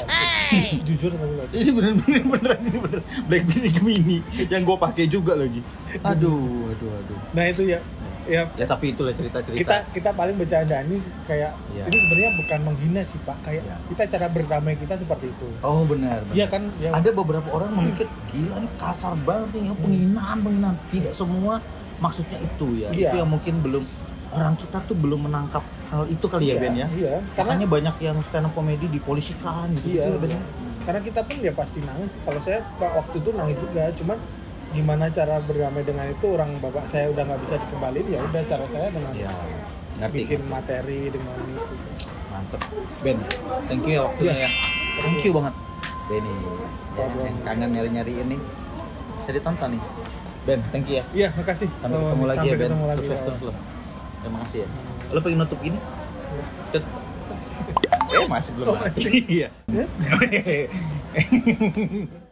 Jujur 0.88 1.10
Pak. 1.10 1.50
ini 1.58 1.70
bener-bener 1.74 2.22
beneran 2.22 2.60
ini 2.62 2.78
bener. 2.78 3.02
Blackberry 3.26 3.70
Gemini 3.74 4.18
yang 4.46 4.62
gue 4.62 4.78
pakai 4.78 5.10
juga 5.10 5.34
lagi. 5.34 5.66
Aduh 6.06 6.70
aduh 6.70 6.92
aduh. 7.02 7.18
Nah 7.34 7.50
itu 7.50 7.66
ya. 7.66 7.82
Ya. 8.26 8.46
Ya 8.58 8.66
tapi 8.66 8.94
itulah 8.94 9.14
cerita-cerita. 9.14 9.58
Kita 9.58 9.76
kita 9.90 10.10
paling 10.14 10.38
bercanda 10.38 10.82
ini 10.82 10.98
kayak 11.26 11.54
Iya. 11.74 11.84
ini 11.86 11.98
sebenarnya 11.98 12.32
bukan 12.38 12.60
menghina 12.62 13.02
sih 13.02 13.18
pak. 13.22 13.38
Kayak 13.42 13.66
Iya. 13.66 13.76
kita 13.90 14.04
cara 14.18 14.28
berdamai 14.30 14.74
kita 14.78 14.94
seperti 14.98 15.30
itu. 15.30 15.48
Oh 15.62 15.82
benar 15.86 16.22
iya 16.34 16.46
kan? 16.46 16.70
Ya. 16.78 16.94
Ada 16.94 17.10
beberapa 17.10 17.46
orang 17.50 17.74
memikir 17.74 18.06
gila 18.30 18.62
nih 18.62 18.72
kasar 18.78 19.14
banget 19.26 19.50
nih 19.54 19.70
ya, 19.70 19.74
penghinaan 19.78 20.38
penghinaan. 20.42 20.76
Tidak 20.90 21.14
semua 21.14 21.58
maksudnya 21.98 22.38
itu 22.38 22.68
ya. 22.82 22.90
Iya. 22.92 23.10
itu 23.10 23.16
yang 23.18 23.30
mungkin 23.30 23.54
belum 23.62 23.84
orang 24.36 24.56
kita 24.56 24.78
tuh 24.84 24.96
belum 24.96 25.20
menangkap 25.26 25.64
hal 25.90 26.04
itu 26.06 26.26
kali 26.28 26.52
ya 26.52 26.56
iya, 26.56 26.62
Ben 26.62 26.74
ya. 26.76 26.88
iya. 26.92 27.14
Karena 27.34 27.56
makanya 27.56 27.68
banyak 27.72 27.96
yang 28.04 28.18
stand 28.28 28.46
up 28.46 28.54
comedy 28.54 28.88
dipolisikan 28.88 29.72
gitu, 29.80 29.96
iya 29.96 30.12
ya 30.12 30.18
Ben 30.20 30.36
ya? 30.36 30.42
karena 30.86 31.00
kita 31.02 31.20
pun 31.26 31.36
ya 31.42 31.50
pasti 31.50 31.80
nangis. 31.82 32.12
Kalau 32.22 32.38
saya 32.38 32.62
pak 32.78 32.92
waktu 32.94 33.16
itu 33.18 33.30
nangis 33.34 33.58
juga. 33.58 33.90
Cuman 33.98 34.18
gimana 34.70 35.08
cara 35.10 35.40
berdamai 35.42 35.82
dengan 35.82 36.06
itu 36.06 36.26
orang 36.30 36.60
bapak 36.60 36.86
saya 36.86 37.08
udah 37.10 37.24
nggak 37.26 37.42
bisa 37.42 37.56
dikembaliin 37.58 38.08
ya 38.12 38.20
udah 38.22 38.44
cara 38.44 38.66
saya 38.68 38.88
dengan 38.92 39.12
Iya, 39.16 39.32
ngerti 39.98 40.16
bikin 40.20 40.40
ngerti. 40.44 40.52
materi 40.52 41.02
dengan 41.10 41.36
itu. 41.42 41.64
Mantep. 42.30 42.62
Ben 43.02 43.18
thank 43.72 43.84
you 43.88 43.94
ya 43.96 44.02
waktunya 44.04 44.34
Iya. 44.36 44.46
ya. 44.46 44.50
Thank 45.02 45.24
you 45.24 45.32
banget. 45.34 45.54
Benny 46.06 46.36
ya, 46.96 47.06
yang 47.10 47.38
kangen 47.42 47.70
nyari-nyari 47.74 48.14
ini. 48.22 48.38
Bisa 49.18 49.32
ditonton 49.34 49.70
nih. 49.74 49.82
Ben 50.46 50.60
thank 50.70 50.86
you 50.86 51.00
ya. 51.00 51.04
Iya 51.16 51.28
makasih. 51.34 51.70
Sampai 51.82 51.98
ketemu 51.98 52.24
lagi 52.28 52.38
sampai 52.38 52.52
ya 52.54 52.58
Ben 52.60 52.72
lagi, 52.78 53.00
sukses 53.02 53.18
ya. 53.18 53.26
terus 53.26 53.40
terima 54.26 54.42
kasih 54.42 54.66
ya 54.66 54.68
lo 55.12 55.20
pengen 55.22 55.38
nutup 55.40 55.62
ini 55.62 55.78
Tutup. 56.74 56.90
eh 58.12 58.26
masih 58.28 58.52
belum 58.54 58.66
Oh, 58.68 58.76
mati. 58.76 59.06
masih. 59.06 59.22
iya 59.30 59.48
Ya? 59.70 59.86